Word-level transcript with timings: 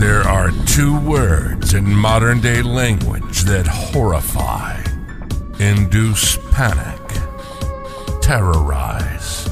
There 0.00 0.22
are 0.22 0.50
two 0.64 0.98
words 0.98 1.74
in 1.74 1.94
modern 1.94 2.40
day 2.40 2.62
language 2.62 3.42
that 3.42 3.66
horrify, 3.66 4.82
induce 5.58 6.38
panic, 6.52 6.98
terrorize, 8.22 9.46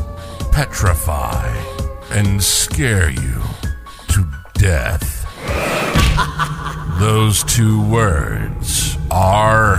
petrify, 0.50 1.54
and 2.12 2.42
scare 2.42 3.10
you 3.10 3.42
to 4.08 4.26
death. 4.54 5.26
Those 6.98 7.44
two 7.44 7.86
words 7.86 8.96
are 9.10 9.76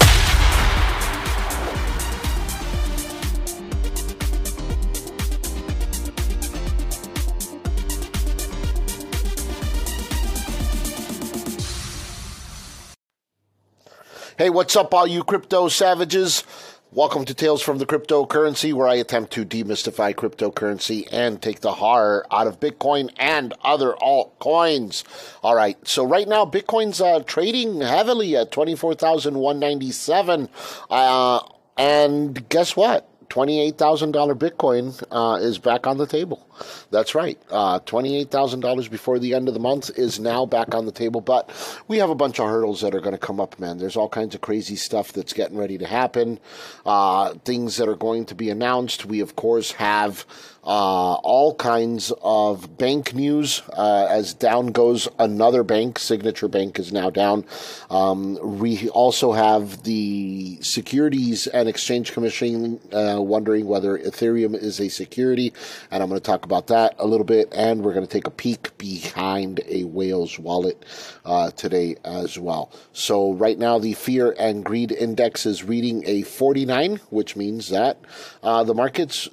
Hey, 14.37 14.51
what's 14.51 14.75
up, 14.75 14.93
all 14.93 15.07
you 15.07 15.23
crypto 15.23 15.69
savages? 15.69 16.43
Welcome 16.91 17.25
to 17.27 17.35
Tales 17.35 17.63
from 17.63 17.79
the 17.79 17.87
Cryptocurrency, 17.87 18.73
where 18.75 18.89
I 18.89 18.97
attempt 18.97 19.33
to 19.35 19.45
demystify 19.45 20.13
cryptocurrency 20.13 21.07
and 21.13 21.41
take 21.41 21.61
the 21.61 21.75
horror 21.75 22.27
out 22.33 22.49
of 22.49 22.59
Bitcoin 22.59 23.11
and 23.17 23.55
other 23.63 23.93
altcoins. 24.03 25.05
All 25.45 25.55
right, 25.55 25.77
so 25.87 26.05
right 26.05 26.27
now, 26.27 26.45
Bitcoin's 26.45 27.01
uh, 27.01 27.21
trading 27.21 27.81
heavily 27.81 28.37
at 28.37 28.51
24,197. 28.51 30.49
Uh, 30.91 31.41
and 31.77 32.49
guess 32.49 32.75
what? 32.75 33.09
$28,000 33.35 34.35
Bitcoin 34.35 35.03
uh, 35.11 35.35
is 35.43 35.59
back 35.59 35.89
on 35.89 35.99
the 35.99 36.07
table. 36.07 36.47
That's 36.93 37.17
right. 37.17 37.37
Uh, 37.51 37.81
$28,000 37.81 38.89
before 38.89 39.19
the 39.19 39.35
end 39.35 39.49
of 39.49 39.55
the 39.55 39.61
month 39.61 39.91
is 39.99 40.21
now 40.21 40.47
back 40.47 40.73
on 40.73 40.87
the 40.87 40.93
table. 40.93 41.21
But 41.21 41.51
we 41.89 41.99
have 41.99 42.11
a 42.11 42.15
bunch 42.15 42.39
of 42.39 42.47
hurdles 42.47 42.81
that 42.83 42.95
are 42.95 43.01
going 43.01 43.11
to 43.11 43.19
come 43.19 43.41
up, 43.41 43.59
man. 43.59 43.79
There's 43.79 43.97
all 43.97 44.09
kinds 44.09 44.37
of 44.37 44.41
crazy 44.41 44.77
stuff 44.77 45.13
that's 45.13 45.33
getting 45.33 45.59
ready 45.59 45.79
to 45.79 45.87
happen, 45.87 46.39
uh, 46.87 47.35
things 47.45 47.77
that 47.79 47.89
are 47.89 47.97
going 47.97 48.25
to 48.27 48.37
be 48.37 48.51
announced. 48.51 49.05
We, 49.05 49.19
of 49.19 49.35
course, 49.35 49.73
have 49.73 50.25
uh, 50.65 51.15
all 51.15 51.55
kinds 51.55 52.13
of 52.23 52.79
bank 52.79 53.15
news. 53.15 53.63
Uh, 53.73 54.07
as 54.09 54.35
down 54.35 54.69
goes 54.69 55.09
another 55.19 55.63
bank, 55.63 55.99
Signature 55.99 56.49
Bank 56.49 56.79
is 56.79 56.93
now 56.93 57.11
down. 57.11 57.45
Um, 57.91 58.59
we 58.59 58.89
also 58.89 59.33
have 59.33 59.83
the 59.83 60.59
Securities 60.63 61.47
and 61.47 61.69
Exchange 61.69 62.13
Commission 62.13 62.81
uh, 62.93 63.21
wondering 63.21 63.67
whether 63.67 63.99
Ethereum 63.99 64.55
is 64.55 64.81
a 64.81 64.89
security, 64.89 65.53
and 65.91 66.03
I'm 66.03 66.09
going 66.09 66.21
to 66.21 66.27
talk 66.27 66.45
about 66.45 66.69
that 66.69 66.95
a 66.99 67.07
little 67.07 67.27
bit. 67.27 67.53
And 67.53 67.85
we're 67.85 67.95
going 67.95 68.07
to 68.07 68.13
take 68.13 68.27
a 68.27 68.31
peek 68.31 68.77
behind 68.79 69.61
a 69.67 69.85
whale's 69.85 70.39
wallet 70.39 70.85
uh, 71.25 71.51
today 71.51 71.97
as 72.05 72.39
well. 72.39 72.73
So 72.93 73.33
right 73.35 73.59
now, 73.59 73.79
the 73.79 73.93
Fear 73.93 74.35
and 74.39 74.65
Greed 74.65 74.93
Index 74.93 75.47
is 75.47 75.63
reading 75.63 76.03
a 76.07 76.23
49, 76.23 77.01
which 77.11 77.37
means 77.37 77.69
that 77.69 77.99
uh, 78.43 78.65
the 78.65 78.75
market's 78.75 79.29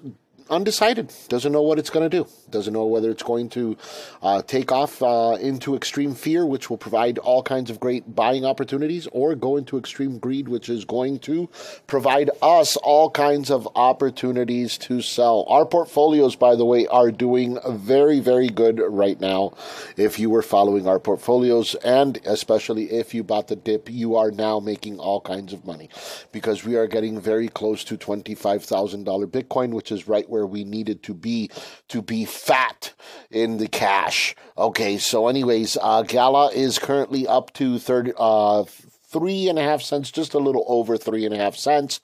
undecided. 0.51 1.11
Doesn't 1.29 1.51
know 1.51 1.61
what 1.61 1.79
it's 1.79 1.89
going 1.89 2.07
to 2.07 2.23
do. 2.23 2.29
Doesn't 2.49 2.73
know 2.73 2.85
whether 2.85 3.09
it's 3.09 3.23
going 3.23 3.49
to 3.49 3.77
uh, 4.21 4.41
take 4.41 4.71
off 4.71 5.01
uh, 5.01 5.37
into 5.39 5.75
extreme 5.75 6.13
fear, 6.13 6.45
which 6.45 6.69
will 6.69 6.77
provide 6.77 7.17
all 7.17 7.41
kinds 7.41 7.69
of 7.69 7.79
great 7.79 8.15
buying 8.15 8.45
opportunities, 8.45 9.07
or 9.11 9.33
go 9.33 9.57
into 9.57 9.77
extreme 9.77 10.19
greed, 10.19 10.49
which 10.49 10.69
is 10.69 10.85
going 10.85 11.19
to 11.19 11.49
provide 11.87 12.29
us 12.41 12.75
all 12.77 13.09
kinds 13.09 13.49
of 13.49 13.67
opportunities 13.75 14.77
to 14.77 15.01
sell. 15.01 15.45
Our 15.47 15.65
portfolios, 15.65 16.35
by 16.35 16.55
the 16.55 16.65
way, 16.65 16.85
are 16.87 17.11
doing 17.11 17.57
very, 17.67 18.19
very 18.19 18.49
good 18.49 18.79
right 18.79 19.19
now. 19.19 19.53
If 19.95 20.19
you 20.19 20.29
were 20.29 20.41
following 20.41 20.87
our 20.87 20.99
portfolios, 20.99 21.75
and 21.75 22.19
especially 22.25 22.91
if 22.91 23.13
you 23.13 23.23
bought 23.23 23.47
the 23.47 23.55
dip, 23.55 23.89
you 23.89 24.15
are 24.17 24.31
now 24.31 24.59
making 24.59 24.99
all 24.99 25.21
kinds 25.21 25.53
of 25.53 25.65
money 25.65 25.89
because 26.31 26.65
we 26.65 26.75
are 26.75 26.87
getting 26.87 27.19
very 27.19 27.47
close 27.47 27.83
to 27.85 27.97
$25,000 27.97 29.27
Bitcoin, 29.27 29.69
which 29.69 29.91
is 29.91 30.07
right 30.07 30.29
where 30.29 30.40
we 30.45 30.63
needed 30.63 31.03
to 31.03 31.13
be 31.13 31.49
to 31.89 32.01
be 32.01 32.25
fat 32.25 32.93
in 33.29 33.57
the 33.57 33.67
cash. 33.67 34.35
Okay, 34.57 34.97
so 34.97 35.27
anyways, 35.27 35.77
uh, 35.81 36.03
Gala 36.03 36.51
is 36.51 36.79
currently 36.79 37.27
up 37.27 37.53
to 37.53 37.79
third, 37.79 38.13
uh, 38.17 38.63
three 38.63 39.49
and 39.49 39.59
a 39.59 39.63
half 39.63 39.81
cents, 39.81 40.11
just 40.11 40.33
a 40.33 40.39
little 40.39 40.65
over 40.67 40.97
three 40.97 41.25
and 41.25 41.33
a 41.33 41.37
half 41.37 41.55
cents. 41.55 41.99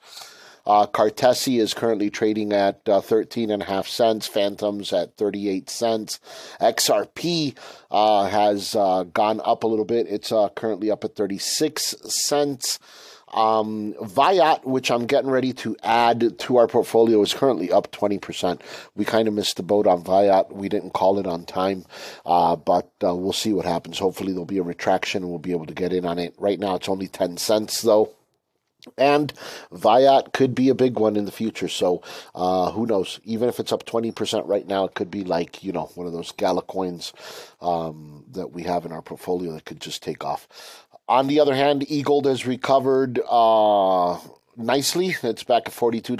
Uh, 0.68 0.86
Cartesi 0.86 1.58
is 1.58 1.72
currently 1.72 2.10
trading 2.10 2.52
at 2.52 2.86
uh, 2.86 3.00
13 3.00 3.50
and 3.50 3.62
a 3.62 3.64
half 3.64 3.88
cents. 3.88 4.26
Fantom's 4.26 4.92
at 4.92 5.16
38 5.16 5.70
cents. 5.70 6.20
XRP 6.60 7.56
uh, 7.90 8.26
has 8.26 8.76
uh, 8.76 9.04
gone 9.04 9.40
up 9.44 9.64
a 9.64 9.66
little 9.66 9.86
bit. 9.86 10.06
It's 10.10 10.30
uh, 10.30 10.50
currently 10.50 10.90
up 10.90 11.04
at 11.04 11.16
36 11.16 11.96
cents. 12.04 12.78
Um, 13.32 13.94
Viat, 14.00 14.64
which 14.64 14.90
I'm 14.90 15.06
getting 15.06 15.30
ready 15.30 15.52
to 15.54 15.76
add 15.82 16.38
to 16.38 16.56
our 16.56 16.66
portfolio, 16.66 17.20
is 17.22 17.34
currently 17.34 17.70
up 17.70 17.92
20%. 17.92 18.60
We 18.94 19.04
kind 19.04 19.28
of 19.28 19.34
missed 19.34 19.56
the 19.56 19.62
boat 19.62 19.86
on 19.86 20.02
Viat. 20.02 20.52
We 20.52 20.68
didn't 20.68 20.92
call 20.92 21.18
it 21.18 21.26
on 21.26 21.44
time, 21.44 21.84
uh, 22.24 22.56
but 22.56 22.90
uh, 23.02 23.14
we'll 23.14 23.32
see 23.32 23.52
what 23.52 23.66
happens. 23.66 23.98
Hopefully, 23.98 24.32
there'll 24.32 24.44
be 24.44 24.58
a 24.58 24.62
retraction 24.62 25.22
and 25.22 25.30
we'll 25.30 25.38
be 25.38 25.52
able 25.52 25.66
to 25.66 25.74
get 25.74 25.92
in 25.92 26.04
on 26.04 26.18
it. 26.18 26.34
Right 26.38 26.58
now, 26.58 26.76
it's 26.76 26.88
only 26.88 27.08
10 27.08 27.36
cents, 27.36 27.82
though. 27.82 28.14
And 28.96 29.32
Viat 29.72 30.32
could 30.32 30.54
be 30.54 30.68
a 30.68 30.74
big 30.74 30.98
one 30.98 31.16
in 31.16 31.24
the 31.24 31.32
future. 31.32 31.68
So 31.68 32.02
uh, 32.34 32.70
who 32.70 32.86
knows? 32.86 33.20
Even 33.24 33.48
if 33.48 33.58
it's 33.58 33.72
up 33.72 33.84
20% 33.84 34.46
right 34.46 34.66
now, 34.66 34.84
it 34.84 34.94
could 34.94 35.10
be 35.10 35.24
like, 35.24 35.62
you 35.62 35.72
know, 35.72 35.90
one 35.94 36.06
of 36.06 36.12
those 36.12 36.32
Gala 36.32 36.62
coins 36.62 37.12
um, 37.60 38.24
that 38.30 38.52
we 38.52 38.62
have 38.62 38.86
in 38.86 38.92
our 38.92 39.02
portfolio 39.02 39.52
that 39.52 39.64
could 39.64 39.80
just 39.80 40.02
take 40.02 40.24
off. 40.24 40.86
On 41.08 41.26
the 41.26 41.40
other 41.40 41.54
hand, 41.54 41.86
eGold 41.86 42.26
has 42.26 42.46
recovered 42.46 43.18
uh, 43.26 44.18
nicely. 44.58 45.16
It's 45.22 45.42
back 45.42 45.62
at 45.66 45.72
$42. 45.72 46.16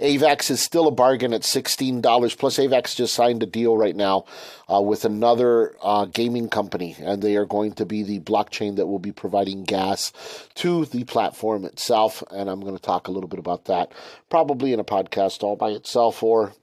AVAX 0.00 0.50
is 0.50 0.60
still 0.60 0.88
a 0.88 0.90
bargain 0.90 1.32
at 1.32 1.42
$16. 1.42 2.38
Plus, 2.38 2.58
AVAX 2.58 2.96
just 2.96 3.14
signed 3.14 3.44
a 3.44 3.46
deal 3.46 3.76
right 3.76 3.94
now 3.94 4.24
uh, 4.72 4.80
with 4.80 5.04
another 5.04 5.76
uh, 5.80 6.06
gaming 6.06 6.48
company, 6.48 6.96
and 6.98 7.22
they 7.22 7.36
are 7.36 7.46
going 7.46 7.74
to 7.74 7.86
be 7.86 8.02
the 8.02 8.18
blockchain 8.18 8.74
that 8.76 8.86
will 8.86 8.98
be 8.98 9.12
providing 9.12 9.62
gas 9.62 10.12
to 10.56 10.84
the 10.86 11.04
platform 11.04 11.64
itself. 11.64 12.24
And 12.32 12.50
I'm 12.50 12.60
going 12.60 12.76
to 12.76 12.82
talk 12.82 13.06
a 13.06 13.12
little 13.12 13.28
bit 13.28 13.38
about 13.38 13.66
that 13.66 13.92
probably 14.30 14.72
in 14.72 14.80
a 14.80 14.84
podcast 14.84 15.44
all 15.44 15.54
by 15.54 15.70
itself 15.70 16.22
or 16.24 16.54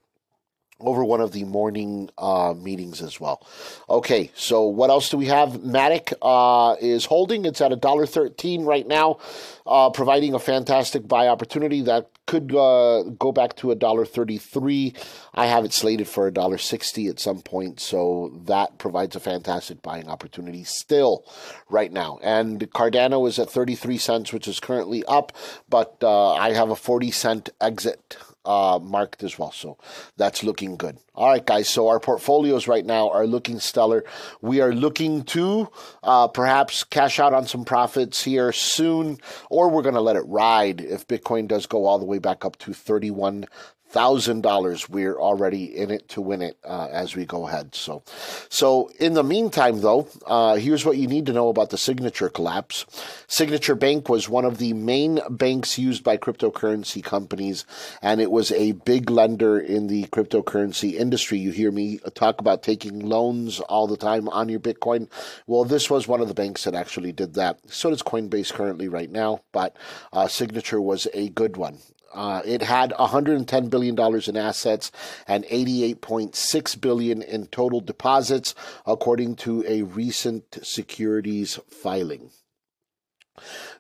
over 0.80 1.04
one 1.04 1.22
of 1.22 1.32
the 1.32 1.44
morning 1.44 2.10
uh, 2.18 2.54
meetings 2.58 3.02
as 3.02 3.20
well. 3.20 3.46
Okay, 3.90 4.32
so 4.36 4.64
what 4.64 4.90
else 4.90 5.10
do 5.10 5.18
we 5.18 5.26
have? 5.26 5.50
Matic 5.60 6.14
uh, 6.22 6.76
is 6.80 7.06
holding. 7.06 7.46
It's 7.46 7.62
at 7.62 7.72
a 7.72 7.76
dollar 7.76 8.06
thirteen 8.06 8.64
right 8.66 8.88
now, 8.88 9.20
uh, 9.66 9.90
providing 9.90 10.34
a 10.34 10.40
fantastic 10.40 11.08
buy 11.08 11.28
opportunity 11.28 11.82
that 11.84 12.10
could 12.26 12.54
uh, 12.56 13.04
go 13.18 13.32
back 13.32 13.56
to 13.58 13.72
a 13.72 13.76
dollar 13.76 14.06
thirty-three. 14.06 14.94
I 15.34 15.48
have 15.48 15.66
it 15.66 15.74
slated 15.74 16.08
for 16.08 16.28
a 16.28 16.34
dollar 16.34 16.58
sixty 16.58 17.08
at 17.08 17.20
some 17.20 17.42
point, 17.42 17.80
so 17.80 18.32
that 18.46 18.78
provides 18.78 19.16
a 19.16 19.20
fantastic 19.20 19.82
buying 19.82 20.08
opportunity 20.08 20.64
still 20.64 21.26
right 21.70 21.92
now. 21.92 22.20
And 22.22 22.60
Cardano 22.72 23.28
is 23.28 23.40
at 23.40 23.50
thirty-three 23.50 23.98
cents, 23.98 24.32
which 24.32 24.48
is 24.48 24.60
currently 24.60 25.04
up, 25.06 25.34
but 25.70 25.98
uh, 26.02 26.34
I 26.34 26.54
have 26.54 26.70
a 26.70 26.76
forty 26.76 27.12
cent 27.12 27.50
exit 27.60 28.18
uh, 28.46 28.80
marked 28.82 29.24
as 29.24 29.38
well. 29.38 29.52
So 29.52 29.78
that's 30.18 30.44
looking 30.44 30.76
good. 30.76 30.98
All 31.16 31.30
right, 31.30 31.46
guys. 31.46 31.68
So 31.68 31.88
our 31.90 32.00
portfolios 32.00 32.68
right 32.68 32.86
now 32.86 33.10
are 33.10 33.28
looking 33.28 33.60
stellar. 33.60 34.06
We 34.42 34.62
are 34.62 34.74
looking 34.74 35.24
to 35.26 35.70
uh, 36.04 36.28
perhaps 36.30 36.84
cash 36.84 37.20
out 37.20 37.34
on 37.34 37.46
some 37.46 37.66
profits 37.66 38.24
here 38.24 38.52
soon, 38.52 39.18
or 39.50 39.70
we're 39.70 39.82
going 39.82 39.96
to 39.96 40.02
let 40.02 40.16
it 40.16 40.26
ride 40.28 40.82
if 40.82 41.08
Bitcoin 41.08 41.48
does 41.48 41.66
go 41.66 41.86
all 41.86 42.00
the 42.00 42.06
way 42.06 42.20
back 42.20 42.46
up 42.46 42.58
to 42.60 42.74
31 42.74 43.46
thousand 43.90 44.42
dollars. 44.42 44.90
We're 44.90 45.20
already 45.20 45.66
in 45.76 45.92
it 45.92 46.10
to 46.10 46.22
win 46.22 46.42
it 46.42 46.58
uh, 46.64 46.88
as 46.92 47.16
we 47.16 47.26
go 47.26 47.48
ahead. 47.48 47.74
So, 47.76 48.04
so 48.50 48.90
in 49.00 49.14
the 49.14 49.24
meantime, 49.24 49.82
though, 49.82 50.08
uh, 50.26 50.56
here's 50.56 50.86
what 50.86 50.98
you 50.98 51.08
need 51.08 51.26
to 51.26 51.34
know 51.34 51.50
about 51.50 51.72
the 51.72 51.78
Signature 51.78 52.30
collapse. 52.30 52.86
Signature 53.28 53.76
Bank 53.76 54.08
was 54.10 54.30
one 54.30 54.46
of 54.46 54.58
the 54.58 54.74
main 54.74 55.20
banks 55.30 55.78
used 55.78 56.04
by 56.04 56.18
cryptocurrency 56.18 57.04
companies, 57.04 57.66
and 58.02 58.22
it 58.22 58.32
was 58.32 58.52
a 58.52 58.74
big 58.74 59.10
lender 59.10 59.60
in 59.60 59.88
the 59.88 60.04
cryptocurrency 60.06 60.94
industry. 60.94 61.40
You 61.40 61.52
hear 61.52 61.72
me 61.72 62.00
talk 62.14 62.40
about 62.40 62.64
taking 62.64 63.00
loans 63.00 63.60
all 63.62 63.88
the 63.88 63.98
time 63.98 64.30
on 64.30 64.50
your 64.50 64.60
Bitcoin. 64.60 65.10
Well, 65.48 65.64
this 65.66 65.90
was 65.90 66.08
one 66.08 66.22
of 66.22 66.28
the 66.28 66.34
banks 66.34 66.64
that 66.64 66.76
actually 66.76 67.12
did 67.12 67.34
that. 67.34 67.60
So 67.68 67.90
does 67.90 68.04
Coinbase 68.04 68.54
currently 68.54 68.88
right 68.88 69.12
now, 69.12 69.42
but 69.52 69.76
uh, 70.14 70.28
Signature 70.28 70.82
was 70.82 71.08
a 71.14 71.30
good 71.30 71.58
one. 71.58 71.80
Uh, 72.14 72.42
it 72.46 72.62
had 72.62 72.94
110 72.98 73.70
billion 73.70 73.96
dollars 73.96 74.28
in 74.28 74.36
assets 74.36 74.92
and 75.28 75.44
88.6 75.46 76.82
billion 76.82 77.22
in 77.22 77.48
total 77.48 77.82
deposits, 77.82 78.56
according 78.86 79.36
to 79.38 79.64
a 79.68 79.84
recent 79.84 80.60
securities 80.64 81.60
filing. 81.70 82.32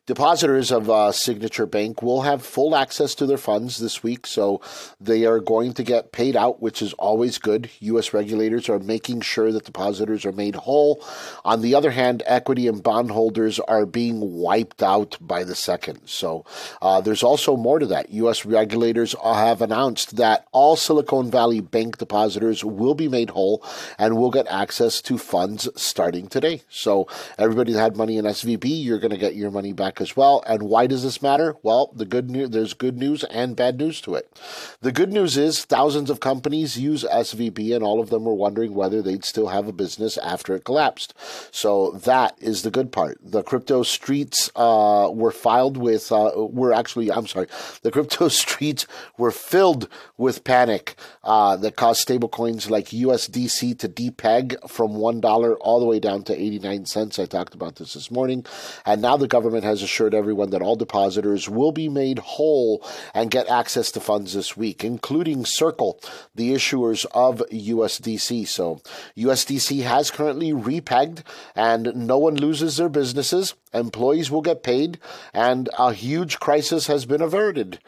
Depositors 0.09 0.71
of 0.71 0.89
uh, 0.89 1.11
Signature 1.11 1.67
Bank 1.67 2.01
will 2.01 2.23
have 2.23 2.41
full 2.41 2.75
access 2.75 3.13
to 3.13 3.27
their 3.27 3.37
funds 3.37 3.77
this 3.77 4.01
week, 4.01 4.25
so 4.25 4.59
they 4.99 5.23
are 5.23 5.39
going 5.39 5.71
to 5.73 5.83
get 5.83 6.11
paid 6.11 6.35
out, 6.35 6.63
which 6.63 6.81
is 6.81 6.93
always 6.93 7.37
good. 7.37 7.69
U.S. 7.81 8.11
regulators 8.11 8.69
are 8.69 8.79
making 8.79 9.21
sure 9.21 9.51
that 9.51 9.65
depositors 9.65 10.25
are 10.25 10.31
made 10.31 10.55
whole. 10.55 11.05
On 11.45 11.61
the 11.61 11.75
other 11.75 11.91
hand, 11.91 12.23
equity 12.25 12.67
and 12.67 12.81
bondholders 12.81 13.59
are 13.59 13.85
being 13.85 14.19
wiped 14.19 14.81
out 14.81 15.15
by 15.21 15.43
the 15.43 15.53
second. 15.53 15.99
So 16.07 16.43
uh, 16.81 17.01
there's 17.01 17.21
also 17.21 17.55
more 17.55 17.77
to 17.77 17.85
that. 17.85 18.09
U.S. 18.09 18.47
regulators 18.47 19.13
have 19.23 19.61
announced 19.61 20.15
that 20.15 20.47
all 20.51 20.75
Silicon 20.75 21.29
Valley 21.29 21.61
Bank 21.61 21.99
depositors 21.99 22.65
will 22.65 22.95
be 22.95 23.07
made 23.07 23.29
whole 23.29 23.63
and 23.99 24.17
will 24.17 24.31
get 24.31 24.47
access 24.47 25.03
to 25.03 25.19
funds 25.19 25.69
starting 25.75 26.27
today. 26.27 26.63
So 26.67 27.07
everybody 27.37 27.73
that 27.73 27.79
had 27.79 27.95
money 27.95 28.17
in 28.17 28.25
SVB, 28.25 28.83
you're 28.83 28.97
going 28.97 29.11
to 29.11 29.17
get 29.17 29.35
your 29.35 29.51
money 29.51 29.71
back 29.71 29.98
as 30.01 30.15
well. 30.15 30.43
And 30.47 30.63
why 30.63 30.87
does 30.87 31.03
this 31.03 31.21
matter? 31.21 31.55
Well, 31.63 31.91
the 31.95 32.05
good 32.05 32.29
news 32.29 32.49
there's 32.49 32.73
good 32.73 32.97
news 32.97 33.23
and 33.25 33.55
bad 33.55 33.77
news 33.77 34.01
to 34.01 34.15
it. 34.15 34.39
The 34.81 34.91
good 34.91 35.11
news 35.11 35.37
is 35.37 35.65
thousands 35.65 36.09
of 36.09 36.19
companies 36.19 36.79
use 36.79 37.03
SVB, 37.03 37.75
and 37.75 37.83
all 37.83 37.99
of 37.99 38.09
them 38.09 38.23
were 38.23 38.33
wondering 38.33 38.73
whether 38.73 39.01
they'd 39.01 39.25
still 39.25 39.47
have 39.47 39.67
a 39.67 39.73
business 39.73 40.17
after 40.19 40.55
it 40.55 40.63
collapsed. 40.63 41.13
So 41.51 41.91
that 41.91 42.37
is 42.39 42.63
the 42.63 42.71
good 42.71 42.91
part. 42.91 43.17
The 43.21 43.43
crypto 43.43 43.83
streets 43.83 44.49
uh, 44.55 45.09
were 45.13 45.31
filed 45.31 45.77
with 45.77 46.11
uh, 46.11 46.31
were 46.35 46.73
actually 46.73 47.11
I'm 47.11 47.27
sorry, 47.27 47.47
the 47.81 47.91
crypto 47.91 48.27
streets 48.43 48.87
were 49.17 49.31
filled 49.31 49.87
with 50.17 50.43
panic 50.43 50.95
uh, 51.23 51.55
that 51.57 51.75
caused 51.75 52.07
stablecoins 52.07 52.69
like 52.69 52.87
USDC 52.87 53.77
to 53.79 53.89
depeg 53.89 54.69
from 54.69 54.95
one 54.95 55.19
dollar 55.19 55.55
all 55.57 55.79
the 55.79 55.85
way 55.85 55.99
down 55.99 56.23
to 56.23 56.39
89 56.39 56.85
cents. 56.85 57.19
I 57.19 57.25
talked 57.25 57.53
about 57.53 57.75
this 57.75 57.93
this 57.93 58.11
morning, 58.11 58.45
and 58.85 59.01
now 59.01 59.17
the 59.17 59.27
government 59.27 59.63
has 59.63 59.81
assured 59.89 60.13
everyone 60.13 60.51
that 60.51 60.61
all 60.61 60.75
depositors 60.75 61.49
will 61.49 61.71
be 61.71 61.89
made 61.89 62.19
whole 62.19 62.85
and 63.11 63.31
get 63.31 63.49
access 63.49 63.91
to 63.91 63.99
funds 63.99 64.33
this 64.33 64.55
week, 64.55 64.83
including 64.83 65.43
Circle, 65.45 65.99
the 66.35 66.53
issuers 66.53 67.07
of 67.11 67.41
USDC. 67.51 68.47
So 68.47 68.81
USDC 69.17 69.81
has 69.81 70.11
currently 70.11 70.51
repegged 70.51 71.23
and 71.55 71.95
no 71.95 72.19
one 72.19 72.35
loses 72.35 72.77
their 72.77 72.87
businesses. 72.87 73.55
Employees 73.73 74.29
will 74.29 74.43
get 74.43 74.61
paid 74.61 74.99
and 75.33 75.69
a 75.77 75.91
huge 75.91 76.39
crisis 76.39 76.85
has 76.85 77.05
been 77.05 77.21
averted. 77.21 77.79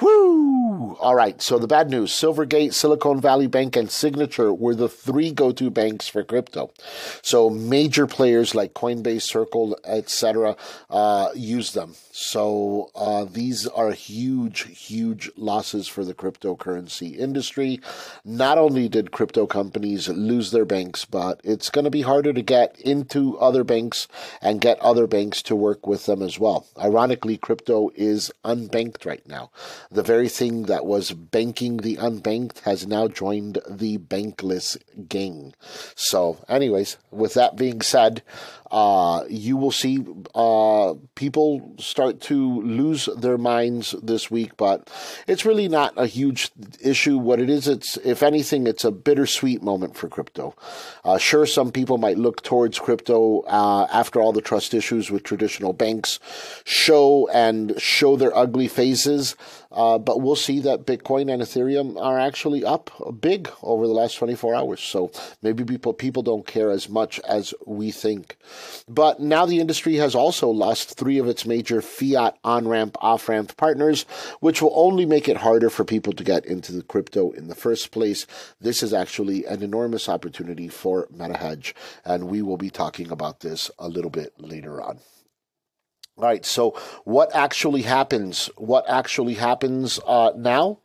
Whoo! 0.00 0.94
All 1.00 1.14
right, 1.14 1.40
so 1.40 1.58
the 1.58 1.66
bad 1.66 1.88
news 1.88 2.10
Silvergate, 2.12 2.74
Silicon 2.74 3.20
Valley 3.20 3.46
Bank, 3.46 3.76
and 3.76 3.90
Signature 3.90 4.52
were 4.52 4.74
the 4.74 4.88
three 4.88 5.30
go 5.30 5.52
to 5.52 5.70
banks 5.70 6.06
for 6.06 6.22
crypto. 6.22 6.70
So 7.22 7.48
major 7.48 8.06
players 8.06 8.54
like 8.54 8.74
Coinbase, 8.74 9.22
Circle, 9.22 9.78
etc., 9.86 10.56
uh, 10.90 11.30
use 11.34 11.72
them. 11.72 11.94
So 12.12 12.90
uh, 12.94 13.24
these 13.24 13.66
are 13.66 13.90
huge, 13.90 14.62
huge 14.78 15.30
losses 15.36 15.86
for 15.86 16.04
the 16.04 16.14
cryptocurrency 16.14 17.16
industry. 17.16 17.80
Not 18.24 18.58
only 18.58 18.88
did 18.88 19.12
crypto 19.12 19.46
companies 19.46 20.08
lose 20.08 20.50
their 20.50 20.64
banks, 20.64 21.04
but 21.04 21.40
it's 21.44 21.70
going 21.70 21.84
to 21.84 21.90
be 21.90 22.02
harder 22.02 22.32
to 22.32 22.42
get 22.42 22.78
into 22.80 23.38
other 23.38 23.64
banks 23.64 24.08
and 24.40 24.60
get 24.60 24.78
other 24.80 25.06
banks 25.06 25.42
to 25.42 25.56
work 25.56 25.86
with 25.86 26.06
them 26.06 26.22
as 26.22 26.38
well. 26.38 26.66
Ironically, 26.78 27.36
crypto 27.36 27.90
is 27.94 28.32
unbanked 28.44 29.04
right 29.04 29.26
now. 29.28 29.50
The 29.90 30.02
very 30.02 30.28
thing 30.28 30.64
that 30.64 30.84
was 30.84 31.12
banking 31.12 31.78
the 31.78 31.96
unbanked 31.96 32.60
has 32.60 32.86
now 32.86 33.08
joined 33.08 33.58
the 33.68 33.98
bankless 33.98 34.76
gang. 35.08 35.54
So, 35.94 36.38
anyways, 36.48 36.96
with 37.10 37.34
that 37.34 37.56
being 37.56 37.80
said, 37.80 38.22
uh, 38.70 39.24
you 39.28 39.56
will 39.56 39.70
see 39.70 40.04
uh, 40.34 40.94
people 41.14 41.74
start 41.78 42.20
to 42.20 42.60
lose 42.62 43.08
their 43.16 43.38
minds 43.38 43.94
this 44.02 44.30
week, 44.30 44.56
but 44.56 44.90
it's 45.26 45.44
really 45.44 45.68
not 45.68 45.94
a 45.96 46.06
huge 46.06 46.50
issue. 46.80 47.16
What 47.16 47.40
it 47.40 47.48
is, 47.48 47.68
it's 47.68 47.96
if 47.98 48.22
anything, 48.22 48.66
it's 48.66 48.84
a 48.84 48.90
bittersweet 48.90 49.62
moment 49.62 49.96
for 49.96 50.08
crypto. 50.08 50.54
Uh, 51.04 51.18
sure, 51.18 51.46
some 51.46 51.70
people 51.70 51.98
might 51.98 52.18
look 52.18 52.42
towards 52.42 52.78
crypto 52.78 53.42
uh, 53.42 53.86
after 53.92 54.20
all 54.20 54.32
the 54.32 54.40
trust 54.40 54.74
issues 54.74 55.10
with 55.10 55.22
traditional 55.22 55.72
banks 55.72 56.18
show 56.64 57.28
and 57.32 57.80
show 57.80 58.16
their 58.16 58.36
ugly 58.36 58.68
faces. 58.68 59.36
Uh, 59.76 59.98
but 59.98 60.22
we'll 60.22 60.34
see 60.34 60.58
that 60.60 60.86
Bitcoin 60.86 61.30
and 61.30 61.42
Ethereum 61.42 62.00
are 62.00 62.18
actually 62.18 62.64
up 62.64 62.90
big 63.20 63.50
over 63.62 63.86
the 63.86 63.92
last 63.92 64.16
24 64.16 64.54
hours. 64.54 64.80
So 64.80 65.12
maybe 65.42 65.64
people 65.64 65.92
people 65.92 66.22
don't 66.22 66.46
care 66.46 66.70
as 66.70 66.88
much 66.88 67.20
as 67.28 67.52
we 67.66 67.90
think. 67.90 68.38
But 68.88 69.20
now 69.20 69.44
the 69.44 69.60
industry 69.60 69.96
has 69.96 70.14
also 70.14 70.48
lost 70.48 70.96
three 70.96 71.18
of 71.18 71.28
its 71.28 71.44
major 71.44 71.82
fiat 71.82 72.38
on 72.42 72.66
ramp, 72.66 72.96
off 73.02 73.28
ramp 73.28 73.54
partners, 73.58 74.04
which 74.40 74.62
will 74.62 74.72
only 74.74 75.04
make 75.04 75.28
it 75.28 75.36
harder 75.36 75.68
for 75.68 75.84
people 75.84 76.14
to 76.14 76.24
get 76.24 76.46
into 76.46 76.72
the 76.72 76.82
crypto 76.82 77.30
in 77.32 77.48
the 77.48 77.54
first 77.54 77.90
place. 77.90 78.26
This 78.58 78.82
is 78.82 78.94
actually 78.94 79.44
an 79.44 79.62
enormous 79.62 80.08
opportunity 80.08 80.68
for 80.68 81.06
MetaHedge, 81.08 81.74
and 82.02 82.28
we 82.28 82.40
will 82.40 82.56
be 82.56 82.70
talking 82.70 83.10
about 83.10 83.40
this 83.40 83.70
a 83.78 83.88
little 83.88 84.10
bit 84.10 84.32
later 84.38 84.80
on. 84.80 85.00
Right, 86.18 86.46
so 86.46 86.70
what 87.04 87.34
actually 87.34 87.82
happens? 87.82 88.48
What 88.56 88.88
actually 88.88 89.34
happens 89.34 90.00
uh, 90.06 90.32
now? 90.34 90.80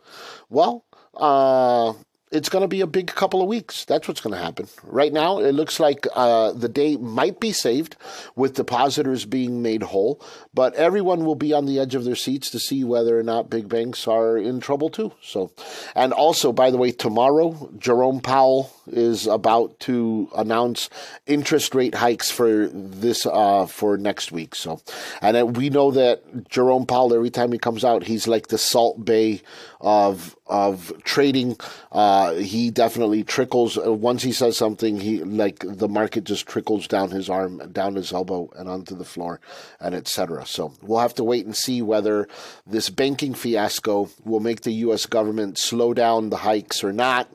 Well, 0.50 0.83
uh, 1.16 1.94
it's 2.31 2.48
going 2.48 2.62
to 2.62 2.68
be 2.68 2.81
a 2.81 2.88
big 2.88 3.07
couple 3.07 3.42
of 3.42 3.48
weeks. 3.48 3.83
That's 3.83 4.07
what's 4.07 4.22
going 4.22 4.36
to 4.36 4.42
happen. 4.42 4.68
Right 4.83 5.12
now, 5.12 5.39
it 5.39 5.51
looks 5.51 5.80
like 5.80 6.07
uh, 6.16 6.54
the 6.54 6.69
day 6.69 6.95
might 6.95 7.39
be 7.42 7.51
saved 7.51 7.98
with 8.36 8.56
depositors 8.56 9.25
being 9.25 9.62
made 9.62 9.83
whole, 9.83 10.24
but 10.54 10.74
everyone 10.75 11.25
will 11.25 11.36
be 11.36 11.54
on 11.54 11.66
the 11.66 11.80
edge 11.80 11.94
of 11.94 12.06
their 12.06 12.16
seats 12.16 12.50
to 12.51 12.60
see 12.60 12.83
whether 12.86 13.19
or 13.19 13.24
not 13.24 13.50
big 13.50 13.68
banks 13.68 14.07
are 14.07 14.38
in 14.38 14.62
trouble 14.62 14.89
too. 14.89 15.12
So, 15.22 15.51
and 15.94 16.13
also, 16.13 16.54
by 16.54 16.72
the 16.72 16.78
way, 16.78 16.92
tomorrow, 16.92 17.69
Jerome 17.78 18.22
Powell 18.22 18.72
is 18.88 19.27
about 19.27 19.80
to 19.81 20.30
announce 20.36 20.89
interest 21.25 21.75
rate 21.75 21.95
hikes 21.95 22.31
for 22.31 22.68
this 22.68 23.25
uh, 23.25 23.65
for 23.65 23.98
next 23.98 24.32
week. 24.32 24.55
So, 24.55 24.82
and 25.22 25.58
we 25.58 25.70
know 25.70 25.91
that 25.91 26.50
Jerome 26.50 26.86
Powell, 26.86 27.13
every 27.13 27.29
time 27.29 27.51
he 27.51 27.58
comes 27.58 27.84
out, 27.84 28.03
he's 28.03 28.27
like 28.27 28.48
the 28.48 28.58
Salt 28.58 29.03
Bae 29.03 29.41
of 29.82 30.36
of 30.51 30.91
trading. 31.03 31.55
Uh, 31.93 32.34
he 32.34 32.70
definitely 32.70 33.24
trickles 33.24 33.77
uh, 33.77 33.91
once 33.91 34.22
he 34.22 34.34
says 34.34 34.58
something. 34.58 35.00
He 35.00 35.24
like 35.24 35.63
the 35.65 35.88
market 35.88 36.25
just 36.25 36.46
trickles 36.46 36.88
down 36.88 37.10
his 37.10 37.29
arm, 37.29 37.72
down 37.72 37.96
his 37.96 38.12
elbow, 38.12 38.51
and 38.58 38.70
onto 38.70 38.93
the 38.93 39.05
floor, 39.05 39.39
and 39.79 39.96
etc. 39.96 40.46
So 40.46 40.74
we'll 40.81 41.00
have 41.00 41.15
to 41.15 41.24
wait 41.24 41.46
and 41.46 41.55
see 41.55 41.81
whether 41.81 42.27
this 42.67 42.89
banking 42.89 43.34
fiasco 43.34 44.10
will 44.25 44.41
make 44.41 44.62
the 44.62 44.74
U.S. 44.86 45.05
government 45.05 45.58
slow 45.58 45.93
down 45.93 46.29
the 46.29 46.38
hikes 46.38 46.84
or 46.84 46.91
not. 46.91 47.29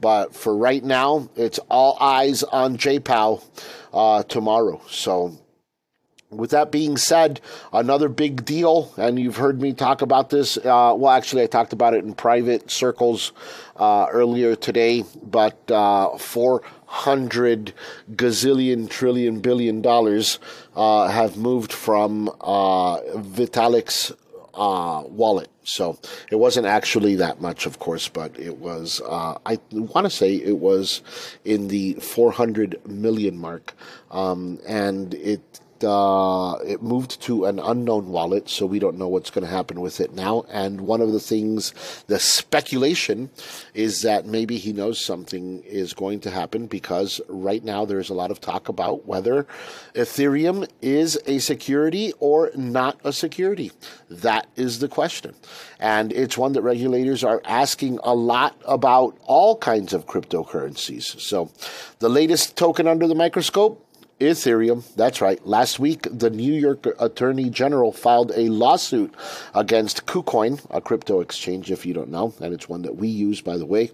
But 0.00 0.34
for 0.34 0.56
right 0.56 0.82
now, 0.82 1.28
it's 1.36 1.58
all 1.68 1.98
eyes 2.00 2.44
on 2.44 2.76
J 2.76 3.00
Powell 3.00 3.44
uh, 3.92 4.22
tomorrow. 4.22 4.80
So 4.88 5.36
with 6.30 6.50
that 6.50 6.70
being 6.70 6.96
said, 6.96 7.40
another 7.72 8.08
big 8.08 8.44
deal, 8.44 8.92
and 8.96 9.18
you've 9.18 9.36
heard 9.36 9.60
me 9.60 9.72
talk 9.72 10.00
about 10.00 10.30
this. 10.30 10.56
Uh, 10.58 10.94
well, 10.96 11.08
actually, 11.08 11.42
I 11.42 11.46
talked 11.46 11.72
about 11.72 11.94
it 11.94 12.04
in 12.04 12.14
private 12.14 12.70
circles 12.70 13.32
uh, 13.76 14.06
earlier 14.10 14.54
today, 14.54 15.04
but 15.22 15.58
uh, 15.70 16.16
400 16.16 17.72
gazillion, 18.12 18.88
trillion, 18.88 19.40
billion 19.40 19.82
dollars 19.82 20.38
uh, 20.76 21.08
have 21.08 21.36
moved 21.36 21.72
from 21.72 22.28
uh, 22.40 23.00
Vitalik's 23.16 24.12
uh, 24.54 25.02
wallet. 25.06 25.48
So 25.64 25.98
it 26.30 26.36
wasn't 26.36 26.66
actually 26.66 27.16
that 27.16 27.40
much, 27.40 27.66
of 27.66 27.78
course, 27.78 28.08
but 28.08 28.38
it 28.38 28.58
was, 28.58 29.00
uh, 29.06 29.38
I 29.46 29.58
want 29.70 30.04
to 30.04 30.10
say 30.10 30.34
it 30.34 30.58
was 30.58 31.02
in 31.44 31.68
the 31.68 31.94
400 31.94 32.80
million 32.86 33.36
mark. 33.36 33.74
Um, 34.10 34.58
and 34.66 35.14
it 35.14 35.60
uh, 35.84 36.56
it 36.66 36.82
moved 36.82 37.20
to 37.22 37.44
an 37.44 37.58
unknown 37.58 38.08
wallet, 38.08 38.48
so 38.48 38.66
we 38.66 38.78
don't 38.78 38.98
know 38.98 39.08
what's 39.08 39.30
going 39.30 39.44
to 39.44 39.50
happen 39.50 39.80
with 39.80 40.00
it 40.00 40.12
now. 40.12 40.44
And 40.50 40.82
one 40.82 41.00
of 41.00 41.12
the 41.12 41.20
things, 41.20 41.74
the 42.06 42.18
speculation, 42.18 43.30
is 43.74 44.02
that 44.02 44.26
maybe 44.26 44.58
he 44.58 44.72
knows 44.72 45.04
something 45.04 45.62
is 45.62 45.94
going 45.94 46.20
to 46.20 46.30
happen 46.30 46.66
because 46.66 47.20
right 47.28 47.62
now 47.64 47.84
there's 47.84 48.10
a 48.10 48.14
lot 48.14 48.30
of 48.30 48.40
talk 48.40 48.68
about 48.68 49.06
whether 49.06 49.46
Ethereum 49.94 50.68
is 50.80 51.18
a 51.26 51.38
security 51.38 52.12
or 52.18 52.50
not 52.54 52.98
a 53.04 53.12
security. 53.12 53.72
That 54.08 54.48
is 54.56 54.78
the 54.78 54.88
question, 54.88 55.34
and 55.78 56.12
it's 56.12 56.38
one 56.38 56.52
that 56.52 56.62
regulators 56.62 57.24
are 57.24 57.42
asking 57.44 57.98
a 58.02 58.14
lot 58.14 58.60
about 58.66 59.16
all 59.24 59.56
kinds 59.56 59.92
of 59.92 60.06
cryptocurrencies. 60.06 61.20
So, 61.20 61.50
the 61.98 62.08
latest 62.08 62.56
token 62.56 62.86
under 62.86 63.06
the 63.06 63.14
microscope 63.14 63.86
Ethereum. 64.20 64.84
That's 64.94 65.20
right. 65.20 65.44
Last 65.46 65.78
week, 65.78 66.06
the 66.10 66.30
New 66.30 66.52
York 66.52 66.86
Attorney 66.98 67.50
General 67.50 67.92
filed 67.92 68.32
a 68.36 68.48
lawsuit 68.48 69.14
against 69.54 70.06
KuCoin, 70.06 70.64
a 70.70 70.80
crypto 70.80 71.20
exchange, 71.20 71.70
if 71.70 71.84
you 71.84 71.94
don't 71.94 72.10
know, 72.10 72.34
and 72.40 72.54
it's 72.54 72.68
one 72.68 72.82
that 72.82 72.96
we 72.96 73.08
use, 73.08 73.40
by 73.40 73.56
the 73.56 73.66
way 73.66 73.90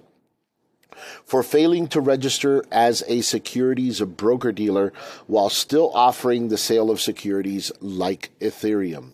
for 1.24 1.42
failing 1.42 1.88
to 1.88 2.00
register 2.00 2.64
as 2.70 3.02
a 3.08 3.20
securities 3.20 4.00
broker 4.00 4.52
dealer 4.52 4.92
while 5.26 5.50
still 5.50 5.90
offering 5.94 6.48
the 6.48 6.58
sale 6.58 6.90
of 6.90 7.00
securities 7.00 7.72
like 7.80 8.30
Ethereum. 8.40 9.12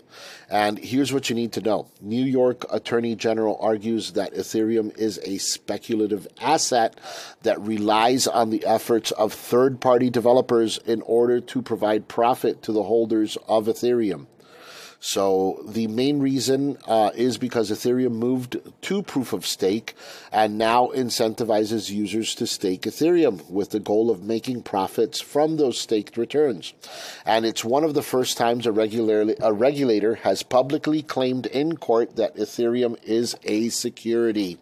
And 0.51 0.79
here's 0.79 1.15
what 1.15 1.31
you 1.31 1.35
need 1.35 1.53
to 1.53 1.63
know 1.63 1.89
New 2.03 2.23
York 2.23 2.67
Attorney 2.71 3.17
General 3.17 3.57
argues 3.61 4.13
that 4.13 4.35
Ethereum 4.35 4.97
is 4.99 5.19
a 5.25 5.39
speculative 5.39 6.29
asset 6.41 7.01
that 7.43 7.61
relies 7.61 8.27
on 8.27 8.51
the 8.51 8.67
efforts 8.67 9.13
of 9.13 9.33
third 9.33 9.81
party 9.81 10.11
developers 10.11 10.79
in 10.85 11.01
order 11.03 11.41
to 11.41 11.63
provide 11.63 12.07
profit 12.07 12.63
to 12.63 12.73
the 12.73 12.83
holders 12.83 13.39
of 13.49 13.65
Ethereum. 13.65 14.27
So 15.05 15.65
the 15.67 15.89
main 15.89 16.21
reason 16.21 16.79
uh, 16.87 17.11
is 17.17 17.37
because 17.37 17.73
Ethereum 17.73 18.13
moved 18.13 18.59
to 18.83 19.03
proof 19.03 19.33
of 19.33 19.45
stake 19.45 19.97
and 20.31 20.57
now 20.57 20.93
incentivizes 20.95 21.91
users 21.91 22.37
to 22.37 22.47
stake 22.47 22.83
Ethereum 22.83 23.51
with 23.51 23.71
the 23.71 23.81
goal 23.81 24.13
of 24.13 24.23
making 24.23 24.63
profits 24.63 25.21
from 25.21 25.57
those 25.57 25.77
staked 25.77 26.17
returns. 26.17 26.73
And 27.27 27.45
it's 27.45 27.65
one 27.65 27.83
of 27.83 27.95
the 27.95 28.03
first 28.03 28.37
times 28.37 28.65
a, 28.65 28.71
regularly, 28.71 29.35
a 29.41 29.53
regulator 29.53 30.15
has 30.15 30.45
publicly 30.45 31.03
claimed 31.03 31.47
in 31.47 31.79
court 31.79 32.15
that 32.15 32.37
Ethereum 32.37 32.97
is 33.03 33.37
a 33.43 33.71
security. 33.71 34.59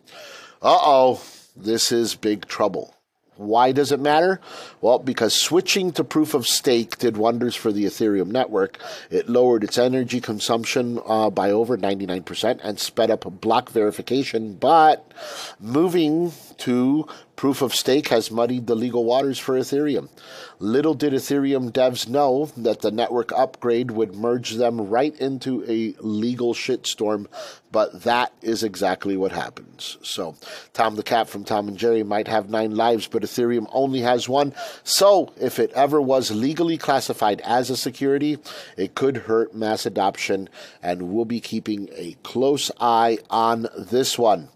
Uh 0.62 0.78
oh, 0.80 1.22
this 1.54 1.92
is 1.92 2.14
big 2.14 2.46
trouble. 2.46 2.94
Why 3.40 3.72
does 3.72 3.90
it 3.90 4.00
matter? 4.00 4.38
Well, 4.82 4.98
because 4.98 5.32
switching 5.32 5.92
to 5.92 6.04
proof 6.04 6.34
of 6.34 6.46
stake 6.46 6.98
did 6.98 7.16
wonders 7.16 7.56
for 7.56 7.72
the 7.72 7.86
Ethereum 7.86 8.26
network. 8.26 8.78
It 9.10 9.30
lowered 9.30 9.64
its 9.64 9.78
energy 9.78 10.20
consumption 10.20 11.00
uh, 11.06 11.30
by 11.30 11.50
over 11.50 11.78
99% 11.78 12.60
and 12.62 12.78
sped 12.78 13.10
up 13.10 13.24
block 13.40 13.70
verification. 13.70 14.56
But 14.56 15.10
moving 15.58 16.32
to 16.58 17.08
proof 17.40 17.62
of 17.62 17.74
stake 17.74 18.08
has 18.08 18.30
muddied 18.30 18.66
the 18.66 18.74
legal 18.74 19.02
waters 19.02 19.38
for 19.38 19.58
Ethereum. 19.58 20.10
Little 20.58 20.92
did 20.92 21.14
Ethereum 21.14 21.72
devs 21.72 22.06
know 22.06 22.50
that 22.54 22.82
the 22.82 22.90
network 22.90 23.32
upgrade 23.32 23.90
would 23.92 24.14
merge 24.14 24.56
them 24.56 24.78
right 24.78 25.18
into 25.18 25.64
a 25.66 25.94
legal 26.00 26.52
shitstorm, 26.52 27.26
but 27.72 28.02
that 28.02 28.30
is 28.42 28.62
exactly 28.62 29.16
what 29.16 29.32
happens. 29.32 29.96
So, 30.02 30.36
Tom 30.74 30.96
the 30.96 31.02
Cat 31.02 31.30
from 31.30 31.44
Tom 31.44 31.66
and 31.66 31.78
Jerry 31.78 32.02
might 32.02 32.28
have 32.28 32.50
nine 32.50 32.76
lives, 32.76 33.06
but 33.06 33.22
Ethereum 33.22 33.66
only 33.72 34.00
has 34.00 34.28
one. 34.28 34.52
So, 34.84 35.32
if 35.40 35.58
it 35.58 35.72
ever 35.72 35.98
was 35.98 36.30
legally 36.30 36.76
classified 36.76 37.40
as 37.40 37.70
a 37.70 37.76
security, 37.78 38.36
it 38.76 38.94
could 38.94 39.16
hurt 39.16 39.54
mass 39.54 39.86
adoption, 39.86 40.50
and 40.82 41.10
we'll 41.10 41.24
be 41.24 41.40
keeping 41.40 41.88
a 41.94 42.18
close 42.22 42.70
eye 42.78 43.16
on 43.30 43.66
this 43.78 44.18
one. 44.18 44.50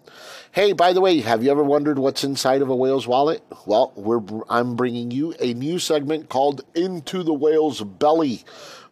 Hey, 0.54 0.72
by 0.72 0.92
the 0.92 1.00
way, 1.00 1.20
have 1.20 1.42
you 1.42 1.50
ever 1.50 1.64
wondered 1.64 1.98
what's 1.98 2.22
inside 2.22 2.62
of 2.62 2.68
a 2.68 2.76
whale's 2.76 3.08
wallet? 3.08 3.42
Well, 3.66 4.44
I'm 4.48 4.76
bringing 4.76 5.10
you 5.10 5.34
a 5.40 5.52
new 5.52 5.80
segment 5.80 6.28
called 6.28 6.60
Into 6.76 7.24
the 7.24 7.34
Whale's 7.34 7.82
Belly 7.82 8.44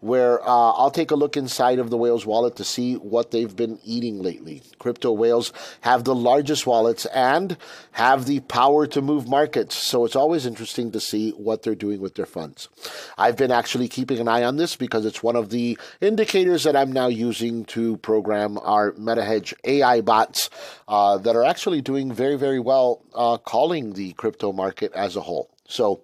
where 0.02 0.42
uh, 0.42 0.72
I'll 0.72 0.90
take 0.90 1.12
a 1.12 1.16
look 1.16 1.36
inside 1.36 1.78
of 1.78 1.88
the 1.88 1.96
whale's 1.96 2.26
wallet 2.26 2.56
to 2.56 2.64
see 2.64 2.94
what 2.94 3.30
they've 3.30 3.54
been 3.54 3.78
eating 3.84 4.20
lately. 4.20 4.60
Crypto 4.80 5.12
whales 5.12 5.52
have 5.82 6.02
the 6.02 6.14
largest 6.14 6.66
wallets 6.66 7.06
and 7.06 7.56
have 7.92 8.26
the 8.26 8.40
power 8.40 8.84
to 8.88 9.00
move 9.00 9.28
markets, 9.28 9.76
so 9.76 10.04
it's 10.04 10.16
always 10.16 10.44
interesting 10.44 10.90
to 10.90 10.98
see 10.98 11.30
what 11.30 11.62
they're 11.62 11.76
doing 11.76 12.00
with 12.00 12.16
their 12.16 12.26
funds. 12.26 12.68
I've 13.16 13.36
been 13.36 13.52
actually 13.52 13.86
keeping 13.86 14.18
an 14.18 14.26
eye 14.26 14.42
on 14.42 14.56
this 14.56 14.74
because 14.74 15.06
it's 15.06 15.22
one 15.22 15.36
of 15.36 15.50
the 15.50 15.78
indicators 16.00 16.64
that 16.64 16.74
I'm 16.74 16.90
now 16.90 17.06
using 17.06 17.64
to 17.66 17.96
program 17.98 18.58
our 18.58 18.90
MetaHedge 18.92 19.54
AI 19.62 20.00
bots 20.00 20.50
uh, 20.88 21.18
that 21.18 21.36
are 21.36 21.44
actually 21.44 21.80
doing 21.80 22.12
very, 22.12 22.36
very 22.36 22.58
well 22.58 23.04
uh, 23.14 23.36
calling 23.36 23.92
the 23.92 24.14
crypto 24.14 24.52
market 24.52 24.92
as 24.94 25.14
a 25.14 25.20
whole. 25.20 25.48
So, 25.68 26.02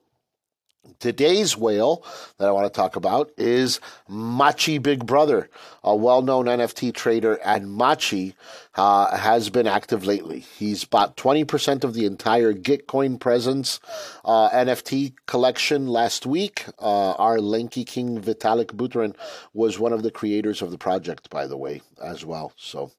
Today's 0.99 1.57
whale 1.57 2.05
that 2.39 2.49
I 2.49 2.53
want 2.53 2.73
to 2.73 2.77
talk 2.77 2.97
about 2.97 3.31
is 3.37 3.81
Machi 4.09 4.79
Big 4.79 5.07
Brother, 5.07 5.49
a 5.85 5.95
well 5.95 6.23
known 6.23 6.47
NFT 6.47 6.95
trader, 6.95 7.35
and 7.45 7.71
Machi 7.71 8.35
uh, 8.75 9.17
has 9.17 9.51
been 9.51 9.67
active 9.67 10.07
lately. 10.07 10.41
He's 10.41 10.85
bought 10.85 11.17
20% 11.17 11.85
of 11.85 11.95
the 11.95 12.07
entire 12.07 12.53
Gitcoin 12.53 13.19
Presents 13.19 13.81
uh, 14.25 14.51
NFT 14.51 15.15
collection 15.27 15.89
last 15.89 16.27
week. 16.27 16.65
Uh, 16.79 17.13
our 17.13 17.41
Lanky 17.41 17.85
King 17.85 18.21
Vitalik 18.21 18.73
Buterin 18.73 19.15
was 19.53 19.79
one 19.79 19.93
of 19.93 20.03
the 20.03 20.11
creators 20.11 20.63
of 20.63 20.71
the 20.71 20.79
project, 20.79 21.31
by 21.31 21.47
the 21.47 21.57
way, 21.57 21.83
as 22.03 22.25
well. 22.25 22.53
So, 22.57 22.93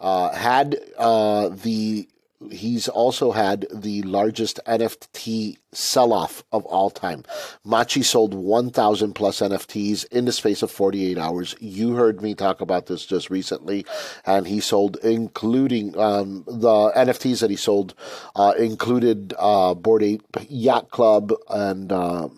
uh, 0.00 0.32
had 0.34 0.78
uh, 0.98 1.48
the 1.48 2.08
he's 2.50 2.88
also 2.88 3.32
had 3.32 3.66
the 3.72 4.02
largest 4.02 4.60
NFT 4.66 5.58
sell 5.72 6.12
off 6.12 6.44
of 6.52 6.64
all 6.66 6.90
time. 6.90 7.24
Machi 7.64 8.02
sold 8.02 8.34
1,000 8.34 9.12
plus 9.12 9.40
NFTs 9.40 10.06
in 10.10 10.24
the 10.24 10.32
space 10.32 10.62
of 10.62 10.70
48 10.70 11.18
hours. 11.18 11.54
You 11.60 11.94
heard 11.94 12.22
me 12.22 12.34
talk 12.34 12.60
about 12.60 12.86
this 12.86 13.06
just 13.06 13.30
recently, 13.30 13.84
and 14.24 14.46
he 14.46 14.60
sold, 14.60 14.96
including 15.02 15.98
um, 15.98 16.44
the 16.46 16.92
NFTs 16.96 17.40
that 17.40 17.50
he 17.50 17.56
sold, 17.56 17.94
uh, 18.36 18.54
included 18.58 19.34
uh, 19.38 19.74
Bored 19.74 20.02
Ape 20.02 20.36
Yacht 20.48 20.90
Club 20.90 21.32
and. 21.48 21.92
Uh, 21.92 22.28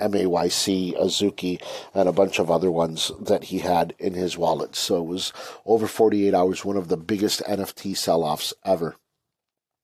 MAYC, 0.00 0.96
Azuki, 0.98 1.62
and 1.92 2.08
a 2.08 2.12
bunch 2.12 2.38
of 2.38 2.50
other 2.50 2.70
ones 2.70 3.12
that 3.20 3.44
he 3.44 3.58
had 3.58 3.94
in 3.98 4.14
his 4.14 4.38
wallet. 4.38 4.74
So 4.74 4.96
it 4.96 5.06
was 5.06 5.32
over 5.66 5.86
48 5.86 6.32
hours, 6.32 6.64
one 6.64 6.78
of 6.78 6.88
the 6.88 6.96
biggest 6.96 7.42
NFT 7.46 7.94
sell 7.96 8.24
offs 8.24 8.54
ever. 8.64 8.96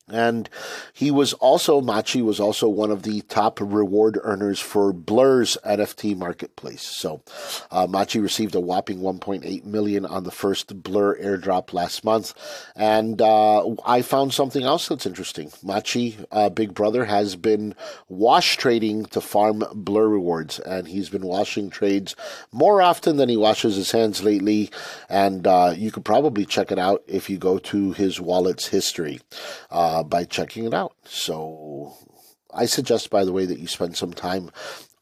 And 0.09 0.49
he 0.93 1.11
was 1.11 1.33
also, 1.33 1.81
Machi 1.81 2.23
was 2.23 2.39
also 2.39 2.69
one 2.69 2.93
of 2.93 3.03
the 3.03 3.23
top 3.23 3.59
reward 3.61 4.21
earners 4.23 4.61
for 4.61 4.93
Blur's 4.93 5.59
NFT 5.65 6.17
marketplace. 6.17 6.83
So, 6.83 7.23
uh, 7.73 7.89
Machi 7.89 8.21
received 8.21 8.55
a 8.55 8.61
whopping 8.61 9.01
1.8 9.01 9.65
million 9.65 10.07
on 10.07 10.23
the 10.23 10.31
first 10.31 10.81
Blur 10.85 11.19
airdrop 11.19 11.73
last 11.73 12.05
month. 12.05 12.35
And, 12.77 13.21
uh, 13.21 13.67
I 13.85 14.03
found 14.03 14.33
something 14.33 14.63
else 14.63 14.87
that's 14.87 15.07
interesting. 15.07 15.51
Machi, 15.65 16.17
uh, 16.31 16.51
Big 16.51 16.73
Brother, 16.73 17.07
has 17.07 17.35
been 17.35 17.75
wash 18.09 18.57
trading 18.57 19.07
to 19.07 19.21
farm 19.21 19.65
Blur 19.75 20.07
rewards. 20.07 20.61
And 20.61 20.87
he's 20.87 21.09
been 21.09 21.27
washing 21.27 21.69
trades 21.69 22.15
more 22.53 22.81
often 22.81 23.17
than 23.17 23.29
he 23.29 23.37
washes 23.37 23.75
his 23.75 23.91
hands 23.91 24.23
lately. 24.23 24.71
And, 25.09 25.49
uh, 25.49 25.75
you 25.77 25.91
could 25.91 26.05
probably 26.05 26.47
check 26.47 26.71
it 26.71 26.79
out 26.79 27.03
if 27.09 27.29
you 27.29 27.39
go 27.39 27.59
to 27.59 27.91
his 27.91 28.21
wallet's 28.21 28.69
history. 28.69 29.21
Uh, 29.69 29.96
uh, 29.97 30.03
by 30.03 30.25
checking 30.25 30.65
it 30.65 30.75
out. 30.75 30.95
So 31.05 31.95
I 32.53 32.67
suggest, 32.67 33.09
by 33.09 33.25
the 33.25 33.33
way, 33.33 33.47
that 33.47 33.59
you 33.59 33.67
spend 33.67 33.97
some 33.97 34.13
time 34.13 34.51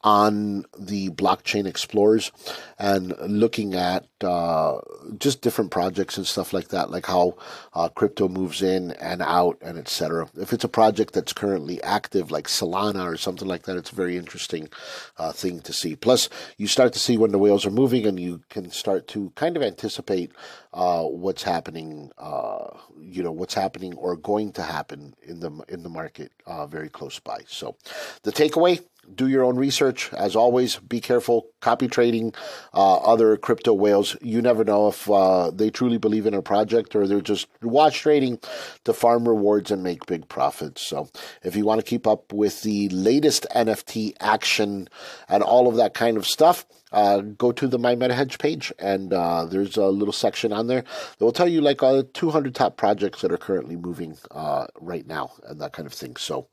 on 0.01 0.65
the 0.77 1.09
blockchain 1.09 1.65
explorers 1.65 2.31
and 2.79 3.13
looking 3.19 3.73
at 3.73 4.05
uh, 4.23 4.79
just 5.17 5.41
different 5.41 5.71
projects 5.71 6.17
and 6.17 6.25
stuff 6.25 6.53
like 6.53 6.69
that, 6.69 6.89
like 6.89 7.05
how 7.05 7.35
uh, 7.73 7.89
crypto 7.89 8.27
moves 8.27 8.61
in 8.61 8.91
and 8.93 9.21
out 9.21 9.57
and 9.61 9.77
etc. 9.77 10.27
If 10.37 10.53
it's 10.53 10.63
a 10.63 10.69
project 10.69 11.13
that's 11.13 11.33
currently 11.33 11.81
active, 11.83 12.31
like 12.31 12.47
Solana 12.47 13.05
or 13.05 13.17
something 13.17 13.47
like 13.47 13.63
that, 13.63 13.77
it's 13.77 13.91
a 13.91 13.95
very 13.95 14.17
interesting 14.17 14.69
uh, 15.17 15.31
thing 15.31 15.59
to 15.61 15.73
see. 15.73 15.95
Plus, 15.95 16.29
you 16.57 16.67
start 16.67 16.93
to 16.93 16.99
see 16.99 17.17
when 17.17 17.31
the 17.31 17.39
whales 17.39 17.65
are 17.65 17.71
moving, 17.71 18.05
and 18.05 18.19
you 18.19 18.41
can 18.49 18.71
start 18.71 19.07
to 19.09 19.31
kind 19.35 19.57
of 19.57 19.63
anticipate 19.63 20.31
uh, 20.73 21.03
what's 21.03 21.43
happening. 21.43 22.11
Uh, 22.17 22.69
you 22.99 23.23
know 23.23 23.31
what's 23.31 23.53
happening 23.53 23.93
or 23.95 24.15
going 24.15 24.51
to 24.53 24.63
happen 24.63 25.15
in 25.23 25.39
the 25.39 25.51
in 25.67 25.83
the 25.83 25.89
market 25.89 26.31
uh, 26.45 26.65
very 26.65 26.89
close 26.89 27.19
by. 27.19 27.39
So, 27.47 27.75
the 28.23 28.31
takeaway 28.31 28.81
do 29.13 29.27
your 29.27 29.43
own 29.43 29.55
research. 29.55 30.11
As 30.13 30.35
always, 30.35 30.77
be 30.77 30.99
careful. 30.99 31.47
Copy 31.65 31.87
trading, 31.87 32.31
uh, 32.75 32.97
other 32.97 33.37
crypto 33.37 33.73
whales. 33.73 34.15
You 34.21 34.39
never 34.39 34.63
know 34.63 34.87
if 34.89 35.09
uh, 35.09 35.49
they 35.49 35.71
truly 35.71 35.97
believe 35.97 36.27
in 36.27 36.35
a 36.35 36.43
project 36.43 36.95
or 36.95 37.07
they're 37.07 37.21
just 37.21 37.47
wash 37.63 38.01
trading 38.01 38.37
to 38.83 38.93
farm 38.93 39.27
rewards 39.27 39.71
and 39.71 39.81
make 39.81 40.05
big 40.05 40.29
profits. 40.29 40.83
So, 40.83 41.09
if 41.41 41.55
you 41.55 41.65
want 41.65 41.79
to 41.79 41.89
keep 41.89 42.05
up 42.05 42.31
with 42.31 42.61
the 42.61 42.87
latest 42.89 43.47
NFT 43.55 44.13
action 44.19 44.89
and 45.27 45.41
all 45.41 45.67
of 45.67 45.75
that 45.77 45.95
kind 45.95 46.17
of 46.17 46.27
stuff, 46.27 46.67
uh, 46.91 47.21
go 47.21 47.51
to 47.51 47.67
the 47.67 47.79
My 47.79 47.95
MetaHedge 47.95 48.37
page, 48.37 48.71
and 48.77 49.11
uh, 49.11 49.45
there's 49.45 49.75
a 49.75 49.87
little 49.87 50.13
section 50.13 50.53
on 50.53 50.67
there 50.67 50.83
that 51.17 51.25
will 51.25 51.31
tell 51.31 51.47
you 51.47 51.61
like 51.61 51.81
uh, 51.81 52.03
200 52.13 52.53
top 52.53 52.77
projects 52.77 53.21
that 53.21 53.31
are 53.31 53.37
currently 53.37 53.75
moving 53.75 54.19
uh, 54.29 54.67
right 54.79 55.07
now 55.07 55.31
and 55.47 55.59
that 55.61 55.73
kind 55.73 55.87
of 55.87 55.93
thing. 55.93 56.15
So 56.15 56.47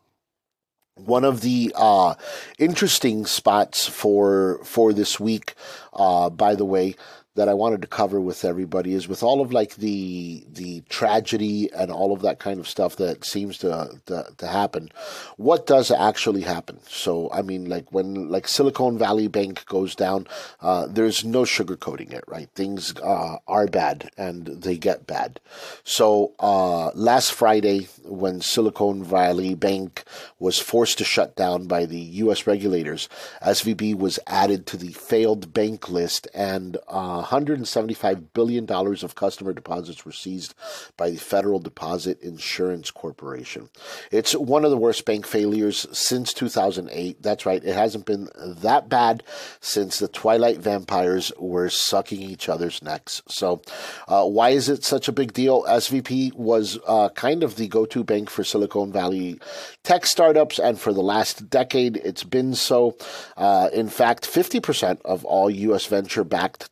one 0.94 1.24
of 1.24 1.40
the 1.40 1.72
uh, 1.74 2.14
interesting 2.58 3.26
spots 3.26 3.86
for 3.86 4.60
for 4.64 4.92
this 4.92 5.18
week, 5.18 5.54
uh, 5.94 6.30
by 6.30 6.54
the 6.54 6.64
way, 6.64 6.96
that 7.34 7.48
I 7.48 7.54
wanted 7.54 7.80
to 7.82 7.88
cover 7.88 8.20
with 8.20 8.44
everybody 8.44 8.92
is 8.92 9.08
with 9.08 9.22
all 9.22 9.40
of 9.40 9.52
like 9.52 9.76
the 9.76 10.44
the 10.52 10.82
tragedy 10.88 11.72
and 11.72 11.90
all 11.90 12.12
of 12.12 12.20
that 12.22 12.38
kind 12.38 12.60
of 12.60 12.68
stuff 12.68 12.96
that 12.96 13.24
seems 13.24 13.58
to 13.58 14.00
to, 14.06 14.26
to 14.36 14.46
happen. 14.46 14.90
What 15.38 15.66
does 15.66 15.90
actually 15.90 16.42
happen? 16.42 16.80
So 16.86 17.30
I 17.32 17.40
mean, 17.42 17.68
like 17.68 17.90
when 17.90 18.28
like 18.28 18.46
Silicon 18.46 18.98
Valley 18.98 19.28
Bank 19.28 19.64
goes 19.66 19.94
down, 19.94 20.26
uh, 20.60 20.86
there's 20.86 21.24
no 21.24 21.42
sugarcoating 21.42 22.12
it, 22.12 22.24
right? 22.26 22.50
Things 22.54 22.94
uh, 23.02 23.36
are 23.48 23.66
bad 23.66 24.10
and 24.18 24.46
they 24.46 24.76
get 24.76 25.06
bad. 25.06 25.40
So 25.84 26.32
uh, 26.38 26.90
last 26.94 27.32
Friday, 27.32 27.88
when 28.04 28.42
Silicon 28.42 29.02
Valley 29.02 29.54
Bank 29.54 30.04
was 30.38 30.58
forced 30.58 30.98
to 30.98 31.04
shut 31.04 31.34
down 31.34 31.66
by 31.66 31.86
the 31.86 31.98
U.S. 31.98 32.46
regulators, 32.46 33.08
SVB 33.42 33.96
was 33.96 34.18
added 34.26 34.66
to 34.66 34.76
the 34.76 34.92
failed 34.92 35.54
bank 35.54 35.88
list 35.88 36.28
and 36.34 36.76
uh, 36.88 37.21
$175 37.22 38.24
billion 38.34 38.70
of 38.70 39.14
customer 39.14 39.52
deposits 39.52 40.04
were 40.04 40.12
seized 40.12 40.54
by 40.96 41.10
the 41.10 41.18
Federal 41.18 41.58
Deposit 41.58 42.20
Insurance 42.20 42.90
Corporation. 42.90 43.68
It's 44.10 44.34
one 44.34 44.64
of 44.64 44.70
the 44.70 44.76
worst 44.76 45.04
bank 45.04 45.26
failures 45.26 45.86
since 45.92 46.32
2008. 46.32 47.22
That's 47.22 47.46
right, 47.46 47.62
it 47.64 47.74
hasn't 47.74 48.06
been 48.06 48.28
that 48.36 48.88
bad 48.88 49.22
since 49.60 49.98
the 49.98 50.08
Twilight 50.08 50.58
vampires 50.58 51.32
were 51.38 51.68
sucking 51.68 52.20
each 52.20 52.48
other's 52.48 52.82
necks. 52.82 53.22
So, 53.28 53.62
uh, 54.08 54.26
why 54.26 54.50
is 54.50 54.68
it 54.68 54.84
such 54.84 55.08
a 55.08 55.12
big 55.12 55.32
deal? 55.32 55.64
SVB 55.64 56.34
was 56.34 56.78
uh, 56.86 57.08
kind 57.10 57.42
of 57.42 57.56
the 57.56 57.68
go 57.68 57.86
to 57.86 58.04
bank 58.04 58.30
for 58.30 58.44
Silicon 58.44 58.92
Valley 58.92 59.40
tech 59.82 60.06
startups, 60.06 60.58
and 60.58 60.78
for 60.78 60.92
the 60.92 61.02
last 61.02 61.48
decade, 61.50 61.96
it's 61.98 62.24
been 62.24 62.54
so. 62.54 62.96
Uh, 63.36 63.68
in 63.72 63.88
fact, 63.88 64.24
50% 64.24 65.00
of 65.04 65.24
all 65.24 65.50
U.S. 65.50 65.86
venture 65.86 66.24
backed 66.24 66.70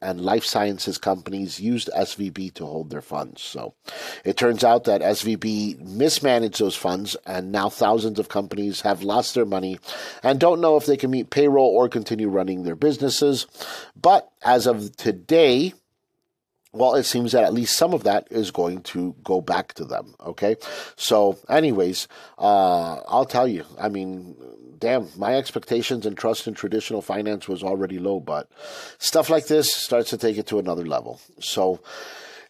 and 0.00 0.20
life 0.20 0.44
sciences 0.44 0.98
companies 0.98 1.60
used 1.60 1.90
SVB 1.96 2.54
to 2.54 2.64
hold 2.64 2.90
their 2.90 3.02
funds. 3.02 3.42
So 3.42 3.74
it 4.24 4.36
turns 4.36 4.64
out 4.64 4.84
that 4.84 5.00
SVB 5.00 5.80
mismanaged 5.80 6.58
those 6.58 6.76
funds, 6.76 7.16
and 7.26 7.52
now 7.52 7.68
thousands 7.68 8.18
of 8.18 8.28
companies 8.28 8.82
have 8.82 9.02
lost 9.02 9.34
their 9.34 9.46
money 9.46 9.78
and 10.22 10.38
don't 10.38 10.60
know 10.60 10.76
if 10.76 10.86
they 10.86 10.96
can 10.96 11.10
meet 11.10 11.30
payroll 11.30 11.68
or 11.68 11.88
continue 11.88 12.28
running 12.28 12.62
their 12.62 12.76
businesses. 12.76 13.46
But 14.00 14.30
as 14.42 14.66
of 14.66 14.96
today, 14.96 15.74
well, 16.72 16.94
it 16.94 17.04
seems 17.04 17.32
that 17.32 17.44
at 17.44 17.52
least 17.52 17.76
some 17.76 17.92
of 17.92 18.04
that 18.04 18.26
is 18.30 18.50
going 18.50 18.80
to 18.82 19.14
go 19.22 19.40
back 19.40 19.74
to 19.74 19.84
them. 19.84 20.14
Okay. 20.20 20.56
So, 20.96 21.38
anyways, 21.48 22.08
uh, 22.38 23.00
I'll 23.08 23.26
tell 23.26 23.46
you, 23.46 23.64
I 23.78 23.88
mean, 23.88 24.34
damn, 24.78 25.08
my 25.16 25.36
expectations 25.36 26.06
and 26.06 26.16
trust 26.16 26.48
in 26.48 26.54
traditional 26.54 27.02
finance 27.02 27.46
was 27.46 27.62
already 27.62 27.98
low, 27.98 28.20
but 28.20 28.50
stuff 28.98 29.28
like 29.28 29.46
this 29.46 29.72
starts 29.72 30.10
to 30.10 30.16
take 30.16 30.38
it 30.38 30.46
to 30.46 30.58
another 30.58 30.86
level. 30.86 31.20
So, 31.40 31.80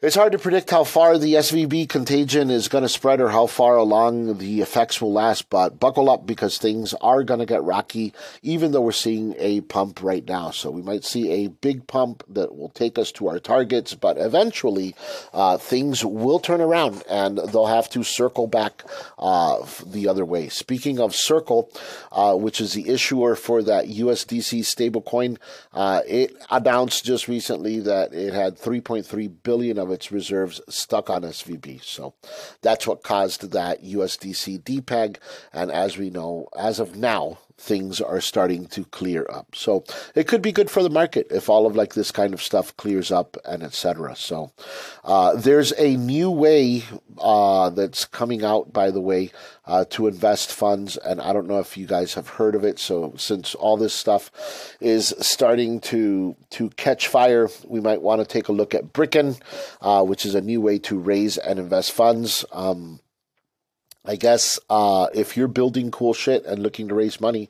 it's 0.02 0.16
hard 0.16 0.32
to 0.32 0.38
predict 0.38 0.68
how 0.70 0.82
far 0.82 1.16
the 1.16 1.34
SVB 1.34 1.88
contagion 1.88 2.50
is 2.50 2.66
going 2.66 2.82
to 2.82 2.88
spread 2.88 3.20
or 3.20 3.28
how 3.28 3.46
far 3.46 3.76
along 3.76 4.38
the 4.38 4.60
effects 4.60 5.00
will 5.00 5.12
last, 5.12 5.48
but 5.48 5.78
buckle 5.78 6.10
up 6.10 6.26
because 6.26 6.58
things 6.58 6.92
are 6.94 7.22
going 7.22 7.38
to 7.38 7.46
get 7.46 7.62
rocky, 7.62 8.12
even 8.42 8.72
though 8.72 8.80
we're 8.80 8.90
seeing 8.90 9.36
a 9.38 9.60
pump 9.60 10.02
right 10.02 10.26
now. 10.26 10.50
So 10.50 10.72
we 10.72 10.82
might 10.82 11.04
see 11.04 11.30
a 11.30 11.46
big 11.46 11.86
pump 11.86 12.24
that 12.30 12.56
will 12.56 12.70
take 12.70 12.98
us 12.98 13.12
to 13.12 13.28
our 13.28 13.38
targets, 13.38 13.94
but 13.94 14.18
eventually 14.18 14.96
uh, 15.32 15.56
things 15.58 16.04
will 16.04 16.40
turn 16.40 16.60
around 16.60 17.04
and 17.08 17.38
they'll 17.38 17.66
have 17.66 17.88
to 17.90 18.02
circle 18.02 18.48
back 18.48 18.82
uh, 19.20 19.64
the 19.86 20.08
other 20.08 20.24
way. 20.24 20.48
Speaking 20.48 20.98
of 20.98 21.14
Circle, 21.14 21.70
uh, 22.10 22.34
which 22.34 22.60
is 22.60 22.72
the 22.72 22.88
issuer 22.88 23.36
for 23.36 23.62
that 23.62 23.86
USDC 23.86 24.62
stablecoin, 24.62 25.38
uh, 25.72 26.00
it 26.08 26.34
announced 26.50 27.04
just 27.04 27.28
recently 27.28 27.78
that 27.78 28.12
it 28.12 28.34
had 28.34 28.58
3.3 28.58 29.32
billion 29.44 29.78
of 29.78 29.91
its 29.92 30.10
reserves 30.10 30.60
stuck 30.68 31.08
on 31.10 31.22
SVB. 31.22 31.82
So 31.82 32.14
that's 32.62 32.86
what 32.86 33.02
caused 33.02 33.52
that 33.52 33.84
USDC 33.84 34.62
depeg. 34.62 35.18
And 35.52 35.70
as 35.70 35.96
we 35.96 36.10
know, 36.10 36.48
as 36.56 36.80
of 36.80 36.96
now, 36.96 37.38
things 37.58 38.00
are 38.00 38.20
starting 38.20 38.66
to 38.66 38.84
clear 38.86 39.26
up. 39.30 39.54
So 39.54 39.84
it 40.14 40.26
could 40.26 40.42
be 40.42 40.52
good 40.52 40.70
for 40.70 40.82
the 40.82 40.90
market 40.90 41.26
if 41.30 41.48
all 41.48 41.66
of 41.66 41.76
like 41.76 41.94
this 41.94 42.10
kind 42.10 42.34
of 42.34 42.42
stuff 42.42 42.76
clears 42.76 43.10
up 43.12 43.36
and 43.44 43.62
etc. 43.62 44.16
So 44.16 44.52
uh, 45.04 45.34
there's 45.36 45.72
a 45.78 45.96
new 45.96 46.30
way 46.30 46.84
uh, 47.18 47.70
that's 47.70 48.04
coming 48.04 48.44
out, 48.44 48.72
by 48.72 48.90
the 48.90 49.00
way, 49.00 49.30
uh, 49.66 49.84
to 49.90 50.08
invest 50.08 50.52
funds, 50.52 50.96
and 50.96 51.20
I 51.20 51.32
don't 51.32 51.46
know 51.46 51.60
if 51.60 51.76
you 51.76 51.86
guys 51.86 52.14
have 52.14 52.28
heard 52.28 52.54
of 52.54 52.64
it. 52.64 52.78
So 52.78 53.14
since 53.16 53.54
all 53.54 53.76
this 53.76 53.94
stuff 53.94 54.30
is 54.80 55.14
starting 55.20 55.80
to 55.82 56.34
to 56.50 56.70
catch 56.70 57.08
fire, 57.08 57.48
we 57.66 57.80
might 57.80 58.02
want 58.02 58.20
to 58.20 58.26
take 58.26 58.48
a 58.48 58.52
look 58.52 58.74
at 58.74 58.92
Bricken, 58.92 59.36
uh, 59.80 60.02
which 60.02 60.26
is 60.26 60.34
a 60.34 60.40
new 60.40 60.60
way 60.60 60.78
to 60.80 60.98
raise 60.98 61.38
and 61.38 61.58
invest 61.58 61.92
funds. 61.92 62.44
Um, 62.52 63.00
I 64.04 64.16
guess 64.16 64.58
uh, 64.68 65.06
if 65.14 65.36
you're 65.36 65.46
building 65.46 65.92
cool 65.92 66.12
shit 66.12 66.44
and 66.44 66.60
looking 66.60 66.88
to 66.88 66.94
raise 66.94 67.20
money 67.20 67.48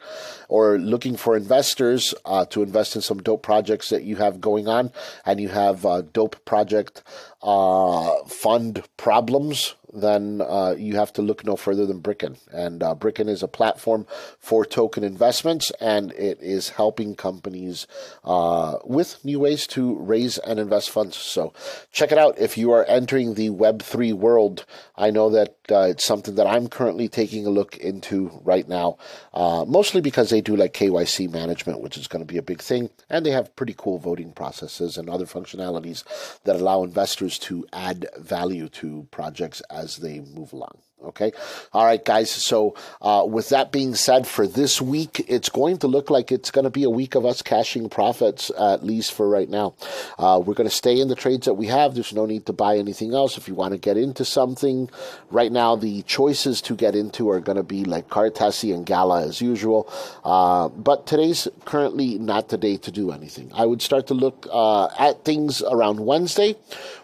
or 0.49 0.79
looking 0.79 1.17
for 1.17 1.35
investors 1.35 2.15
uh, 2.27 2.45
to 2.47 2.62
invest 2.62 2.95
in 2.95 3.01
some 3.01 3.23
dope 3.23 3.43
projects 3.43 3.88
that 3.88 4.03
you 4.05 4.17
have 4.17 4.38
going 4.38 4.69
on 4.69 4.93
and 5.25 5.41
you 5.41 5.49
have 5.49 5.87
a 5.87 6.03
dope 6.03 6.45
project 6.45 7.03
uh, 7.42 8.24
fund 8.24 8.83
problems, 8.96 9.74
then 9.92 10.40
uh, 10.40 10.74
you 10.76 10.96
have 10.96 11.12
to 11.12 11.22
look 11.22 11.44
no 11.44 11.57
further 11.57 11.85
than 11.85 11.98
Bricken. 11.98 12.37
And 12.50 12.83
uh, 12.83 12.94
Bricken 12.94 13.28
is 13.28 13.42
a 13.42 13.48
platform 13.48 14.07
for 14.38 14.64
token 14.64 15.05
investments, 15.05 15.70
and 15.81 16.12
it 16.12 16.38
is 16.40 16.70
helping 16.70 17.14
companies 17.14 17.87
uh, 18.24 18.78
with 18.85 19.22
new 19.24 19.40
ways 19.40 19.66
to 19.68 19.98
raise 19.98 20.38
and 20.38 20.59
invest 20.59 20.90
funds. 20.90 21.16
So 21.16 21.52
check 21.92 22.11
it 22.11 22.18
out 22.18 22.38
if 22.38 22.57
you 22.57 22.72
are 22.72 22.85
entering 22.85 23.35
the 23.35 23.50
Web3 23.50 24.14
world. 24.14 24.64
I 24.96 25.11
know 25.11 25.28
that 25.31 25.57
uh, 25.70 25.88
it's 25.90 26.07
something 26.07 26.37
that 26.37 26.46
I'm 26.46 26.68
currently 26.68 27.09
taking 27.09 27.46
a 27.46 27.50
look 27.50 27.76
into 27.76 28.40
right 28.44 28.66
now, 28.66 28.96
uh, 29.35 29.64
mostly 29.66 30.00
because 30.00 30.31
they 30.31 30.40
do 30.40 30.57
like 30.57 30.72
KYC 30.72 31.31
management, 31.31 31.81
which 31.81 31.98
is 31.98 32.07
going 32.07 32.24
to 32.24 32.33
be 32.33 32.38
a 32.38 32.42
big 32.42 32.61
thing, 32.61 32.88
and 33.11 33.26
they 33.26 33.31
have 33.31 33.55
pretty 33.57 33.74
cool 33.76 33.98
voting 33.98 34.33
processes 34.33 34.96
and 34.96 35.11
other 35.11 35.26
functionalities 35.26 36.05
that 36.44 36.57
allow 36.57 36.83
investors 36.83 37.32
to 37.40 37.66
add 37.73 38.07
value 38.18 38.68
to 38.68 39.07
projects 39.11 39.61
as 39.71 39.97
they 39.97 40.21
move 40.21 40.53
along. 40.53 40.79
Okay. 41.05 41.33
All 41.73 41.85
right, 41.85 42.05
guys. 42.05 42.31
So, 42.31 42.77
uh, 43.01 43.25
with 43.27 43.49
that 43.49 43.73
being 43.73 43.95
said, 43.95 44.27
for 44.27 44.47
this 44.47 44.81
week, 44.81 45.25
it's 45.27 45.49
going 45.49 45.79
to 45.79 45.88
look 45.88 46.11
like 46.11 46.31
it's 46.31 46.51
going 46.51 46.64
to 46.64 46.71
be 46.71 46.85
a 46.85 46.90
week 46.90 47.14
of 47.14 47.27
us 47.27 47.42
cashing 47.42 47.88
profits, 47.88 48.51
at 48.59 48.85
least 48.85 49.12
for 49.12 49.29
right 49.29 49.49
now. 49.49 49.75
Uh, 50.18 50.40
we're 50.45 50.55
going 50.55 50.68
to 50.68 50.75
stay 50.75 51.01
in 51.01 51.09
the 51.09 51.16
trades 51.16 51.47
that 51.47 51.55
we 51.55 51.66
have. 51.66 51.95
There's 51.95 52.12
no 52.12 52.27
need 52.27 52.47
to 52.47 52.53
buy 52.53 52.79
anything 52.79 53.14
else. 53.14 53.37
If 53.37 53.49
you 53.49 53.55
want 53.55 53.73
to 53.73 53.79
get 53.79 53.97
into 53.97 54.25
something, 54.25 54.90
right 55.31 55.51
now, 55.51 55.75
the 55.75 56.03
choices 56.03 56.61
to 56.62 56.77
get 56.77 56.95
into 56.95 57.31
are 57.31 57.40
going 57.40 57.57
to 57.57 57.62
be 57.64 57.85
like 57.85 58.09
Cartesi 58.09 58.73
and 58.73 58.87
Gala 58.87 59.27
as 59.27 59.40
usual. 59.40 59.92
Uh, 60.25 60.68
but 60.68 61.07
today's 61.07 61.49
currently 61.64 62.18
not 62.18 62.49
the 62.49 62.59
day 62.59 62.77
to 62.77 62.92
do 62.92 63.11
anything. 63.11 63.51
I 63.55 63.66
would 63.66 63.83
start 63.83 64.07
to 64.09 64.14
look 64.14 64.47
uh, 64.51 64.87
at 64.99 65.25
things 65.25 65.62
around 65.62 66.01
Wednesday 66.01 66.57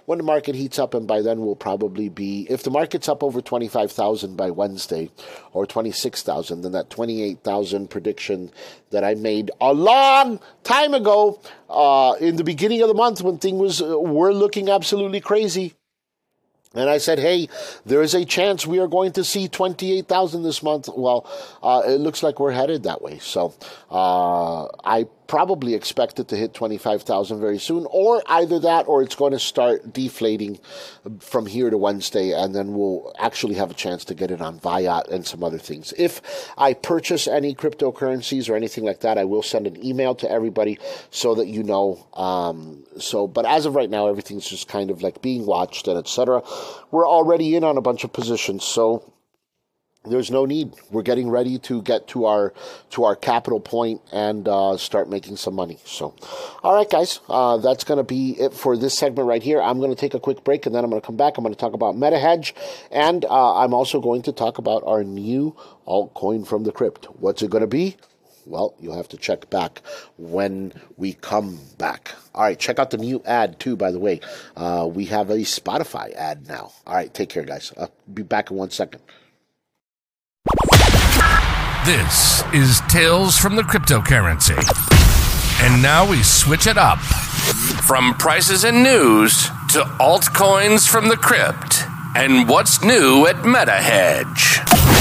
when 0.09 0.17
the 0.17 0.25
market 0.25 0.55
heats 0.55 0.79
up, 0.79 0.95
and 0.95 1.07
by 1.07 1.21
then 1.21 1.43
we'll 1.43 1.55
probably 1.55 2.09
be, 2.09 2.47
if 2.49 2.63
the 2.63 2.71
market's 2.71 3.11
up 3.11 3.23
over 3.23 3.43
25,000 3.43 4.39
by 4.39 4.49
Wednesday 4.49 5.11
or 5.53 5.67
26,000, 5.67 6.63
then 6.63 6.73
that 6.73 6.89
28,000 6.89 7.91
prediction 7.91 8.51
that 8.89 9.05
I 9.05 9.17
made 9.17 9.51
a 9.61 9.75
long 9.75 10.41
time 10.65 10.95
ago 10.95 11.39
uh, 11.69 12.15
in 12.21 12.37
the 12.37 12.43
beginning 12.43 12.81
of 12.81 12.89
the 12.89 12.95
month 12.95 13.21
when 13.21 13.37
things 13.37 13.83
uh, 13.83 13.99
were 13.99 14.33
looking 14.33 14.71
absolutely 14.71 15.21
crazy 15.21 15.75
And 16.75 16.89
I 16.89 16.97
said, 16.97 17.19
hey, 17.19 17.51
there 17.85 18.01
is 18.01 18.15
a 18.15 18.25
chance 18.25 18.67
we 18.67 18.79
are 18.79 18.89
going 18.89 19.13
to 19.13 19.25
see 19.25 19.47
28,000 19.47 20.43
this 20.43 20.63
month. 20.63 20.89
Well, 20.89 21.29
uh, 21.63 21.83
it 21.87 22.01
looks 22.01 22.23
like 22.23 22.41
we're 22.41 22.53
headed 22.53 22.85
that 22.85 23.03
way. 23.03 23.19
So 23.19 23.53
uh, 23.91 24.69
I 24.85 25.07
probably 25.29 25.75
expect 25.75 26.19
it 26.19 26.27
to 26.29 26.37
hit 26.37 26.55
25,000 26.55 27.39
very 27.39 27.59
soon, 27.59 27.87
or 27.91 28.23
either 28.27 28.59
that 28.59 28.89
or 28.89 29.03
it's 29.03 29.15
going 29.15 29.33
to 29.33 29.39
start 29.39 29.93
deflating 29.93 30.59
from 31.21 31.47
here 31.47 31.71
to 31.71 31.77
Wednesday, 31.77 32.33
and 32.33 32.55
then 32.55 32.73
we'll 32.73 33.15
actually 33.19 33.55
have 33.55 33.71
a 33.71 33.75
chance 33.75 34.07
to 34.07 34.15
get 34.15 34.31
it 34.31 34.41
on 34.41 34.59
Viat 34.59 35.07
and 35.09 35.27
some 35.27 35.45
other 35.45 35.59
things. 35.59 35.93
If 35.99 36.23
I 36.57 36.73
purchase 36.73 37.29
any 37.29 37.55
cryptocurrencies 37.55 38.49
or 38.49 38.57
anything 38.57 38.85
like 38.85 39.01
that, 39.01 39.19
I 39.19 39.25
will 39.25 39.43
send 39.43 39.67
an 39.67 39.85
email 39.85 40.15
to 40.17 40.31
everybody 40.31 40.79
so 41.11 41.35
that 41.35 41.47
you 41.47 41.63
know. 41.63 42.07
Um, 42.15 42.85
so, 42.99 43.29
but 43.29 43.45
as 43.45 43.67
of 43.67 43.75
right 43.75 43.91
now, 43.91 44.09
everything's 44.09 44.49
just 44.49 44.67
kind 44.67 44.91
of 44.91 45.03
like 45.03 45.21
being 45.21 45.45
watched 45.45 45.89
and 45.89 45.99
etc. 45.99 46.43
We're 46.91 47.07
already 47.07 47.55
in 47.55 47.65
on 47.65 47.77
a 47.77 47.83
bunch 47.83 48.03
of 48.03 48.15
positions, 48.15 48.65
so 48.65 49.13
there's 50.11 50.31
no 50.31 50.45
need. 50.45 50.73
We're 50.91 51.03
getting 51.03 51.31
ready 51.31 51.59
to 51.61 51.83
get 51.83 52.09
to 52.09 52.27
our 52.27 52.53
to 52.91 53.05
our 53.05 53.17
capital 53.17 53.61
point 53.61 54.01
and 54.13 54.49
uh, 54.49 54.77
start 54.77 55.09
making 55.09 55.37
some 55.37 55.55
money. 55.55 55.79
So, 55.85 56.15
all 56.63 56.75
right, 56.75 56.89
guys, 56.89 57.21
uh, 57.29 57.59
that's 57.59 57.85
going 57.85 57.99
to 57.99 58.05
be 58.05 58.33
it 58.39 58.55
for 58.55 58.77
this 58.77 58.99
segment 58.99 59.29
right 59.29 59.43
here. 59.43 59.61
I'm 59.61 59.79
going 59.79 59.95
to 59.95 60.01
take 60.01 60.15
a 60.15 60.21
quick 60.21 60.45
break 60.45 60.67
and 60.67 60.75
then 60.75 60.85
I'm 60.85 60.91
going 60.91 61.01
to 61.01 61.07
come 61.07 61.17
back. 61.17 61.39
I'm 61.39 61.45
going 61.45 61.55
to 61.55 61.61
talk 61.61 61.75
about 61.75 61.95
MetaHedge, 61.95 62.53
and 62.91 63.25
uh, 63.25 63.57
I'm 63.57 63.75
also 63.75 64.01
going 64.01 64.23
to 64.23 64.33
talk 64.33 64.59
about 64.59 64.83
our 64.85 65.05
new 65.05 65.57
altcoin 65.87 66.47
from 66.47 66.65
the 66.65 66.73
crypt. 66.73 67.07
What's 67.19 67.43
it 67.43 67.51
going 67.51 67.63
to 67.63 67.69
be? 67.69 67.97
Well, 68.49 68.75
you'll 68.81 68.97
have 68.97 69.09
to 69.09 69.19
check 69.19 69.51
back 69.51 69.83
when 70.17 70.73
we 70.97 71.13
come 71.13 71.61
back. 71.77 72.13
All 72.35 72.43
right, 72.43 72.59
check 72.59 72.79
out 72.79 72.91
the 72.91 72.97
new 72.97 73.23
ad 73.27 73.61
too. 73.61 73.77
By 73.77 73.91
the 73.91 73.99
way, 73.99 74.21
uh, 74.57 74.89
we 74.91 75.05
have 75.07 75.29
a 75.29 75.39
Spotify 75.39 76.15
ad 76.15 76.49
now. 76.49 76.73
All 76.87 76.95
right, 76.95 77.13
take 77.13 77.29
care, 77.29 77.43
guys. 77.43 77.75
I'll 77.77 77.93
be 78.13 78.23
back 78.23 78.51
in 78.51 78.57
one 78.57 78.71
second. 78.71 79.03
This 81.89 82.43
is 82.53 82.83
Tales 82.83 83.39
from 83.39 83.57
the 83.57 83.63
Cryptocurrency. 83.63 84.59
And 85.63 85.81
now 85.81 86.07
we 86.07 86.23
switch 86.23 86.67
it 86.67 86.77
up 86.77 86.99
from 86.99 88.13
prices 88.19 88.63
and 88.63 88.83
news 88.83 89.47
to 89.71 89.85
altcoins 89.99 90.87
from 90.87 91.09
the 91.09 91.17
crypt 91.17 91.85
and 92.15 92.47
what's 92.47 92.85
new 92.85 93.27
at 93.27 93.37
MetaHedge. 93.37 94.99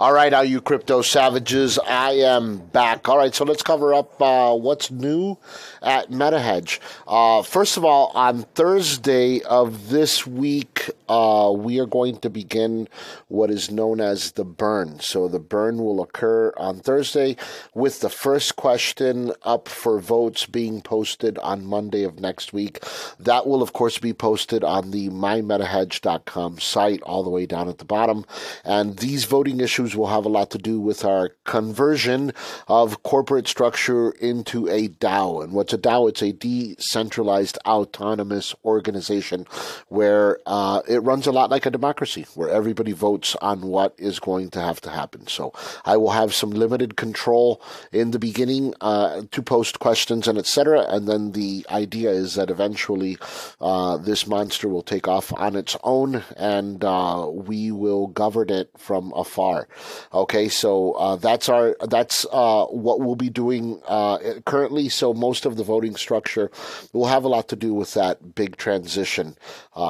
All 0.00 0.14
right, 0.14 0.32
all 0.32 0.44
you 0.44 0.62
crypto 0.62 1.02
savages, 1.02 1.78
I 1.78 2.12
am 2.12 2.56
back. 2.56 3.06
All 3.06 3.18
right, 3.18 3.34
so 3.34 3.44
let's 3.44 3.62
cover 3.62 3.92
up 3.92 4.20
uh, 4.22 4.54
what's 4.54 4.90
new 4.90 5.36
at 5.82 6.10
MetaHedge. 6.10 6.78
Uh, 7.06 7.42
first 7.42 7.76
of 7.76 7.84
all, 7.84 8.10
on 8.14 8.44
Thursday 8.54 9.42
of 9.42 9.90
this 9.90 10.26
week, 10.26 10.88
uh, 11.10 11.50
we 11.50 11.80
are 11.80 11.86
going 11.86 12.16
to 12.18 12.30
begin 12.30 12.88
what 13.26 13.50
is 13.50 13.68
known 13.68 14.00
as 14.00 14.32
the 14.32 14.44
burn. 14.44 15.00
So 15.00 15.26
the 15.26 15.40
burn 15.40 15.78
will 15.78 16.00
occur 16.00 16.52
on 16.56 16.78
Thursday, 16.78 17.36
with 17.74 17.98
the 17.98 18.08
first 18.08 18.54
question 18.54 19.32
up 19.42 19.66
for 19.66 19.98
votes 19.98 20.46
being 20.46 20.80
posted 20.80 21.36
on 21.38 21.66
Monday 21.66 22.04
of 22.04 22.20
next 22.20 22.52
week. 22.52 22.84
That 23.18 23.44
will, 23.48 23.60
of 23.60 23.72
course, 23.72 23.98
be 23.98 24.12
posted 24.12 24.62
on 24.62 24.92
the 24.92 25.08
mymetahedge.com 25.08 26.60
site 26.60 27.02
all 27.02 27.24
the 27.24 27.30
way 27.30 27.44
down 27.44 27.68
at 27.68 27.78
the 27.78 27.84
bottom. 27.84 28.24
And 28.64 28.98
these 28.98 29.24
voting 29.24 29.58
issues 29.58 29.96
will 29.96 30.06
have 30.06 30.24
a 30.24 30.28
lot 30.28 30.50
to 30.52 30.58
do 30.58 30.78
with 30.80 31.04
our 31.04 31.30
conversion 31.44 32.32
of 32.68 33.02
corporate 33.02 33.48
structure 33.48 34.10
into 34.12 34.68
a 34.68 34.86
DAO. 34.88 35.42
And 35.42 35.54
what's 35.54 35.72
a 35.72 35.78
DAO? 35.78 36.08
It's 36.08 36.22
a 36.22 36.32
decentralized 36.32 37.58
autonomous 37.66 38.54
organization 38.64 39.46
where 39.88 40.38
uh, 40.46 40.82
it 40.88 40.99
runs 41.02 41.26
a 41.26 41.32
lot 41.32 41.50
like 41.50 41.66
a 41.66 41.70
democracy, 41.70 42.26
where 42.34 42.48
everybody 42.48 42.92
votes 42.92 43.36
on 43.40 43.62
what 43.62 43.94
is 43.98 44.18
going 44.20 44.50
to 44.50 44.60
have 44.60 44.80
to 44.82 44.90
happen. 44.90 45.26
So 45.26 45.52
I 45.84 45.96
will 45.96 46.10
have 46.10 46.34
some 46.34 46.50
limited 46.50 46.96
control 46.96 47.62
in 47.92 48.10
the 48.10 48.18
beginning 48.18 48.74
uh, 48.80 49.22
to 49.30 49.42
post 49.42 49.78
questions 49.78 50.28
and 50.28 50.38
etc. 50.38 50.82
And 50.88 51.08
then 51.08 51.32
the 51.32 51.66
idea 51.70 52.10
is 52.10 52.34
that 52.34 52.50
eventually 52.50 53.18
uh, 53.60 53.96
this 53.96 54.26
monster 54.26 54.68
will 54.68 54.82
take 54.82 55.08
off 55.08 55.32
on 55.34 55.56
its 55.56 55.76
own 55.82 56.22
and 56.36 56.84
uh, 56.84 57.28
we 57.32 57.70
will 57.70 58.08
govern 58.08 58.50
it 58.50 58.70
from 58.76 59.12
afar. 59.14 59.68
Okay, 60.12 60.48
so 60.48 60.92
uh, 60.92 61.16
that's 61.16 61.48
our 61.48 61.76
that's 61.88 62.26
uh, 62.32 62.66
what 62.66 63.00
we'll 63.00 63.16
be 63.16 63.30
doing 63.30 63.80
uh, 63.86 64.18
currently. 64.44 64.88
So 64.88 65.14
most 65.14 65.46
of 65.46 65.56
the 65.56 65.64
voting 65.64 65.96
structure 65.96 66.50
will 66.92 67.06
have 67.06 67.24
a 67.24 67.28
lot 67.28 67.48
to 67.48 67.56
do 67.56 67.74
with 67.74 67.94
that 67.94 68.34
big 68.34 68.56
transition 68.56 69.36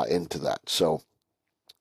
into 0.09 0.39
that. 0.39 0.61
So 0.69 1.00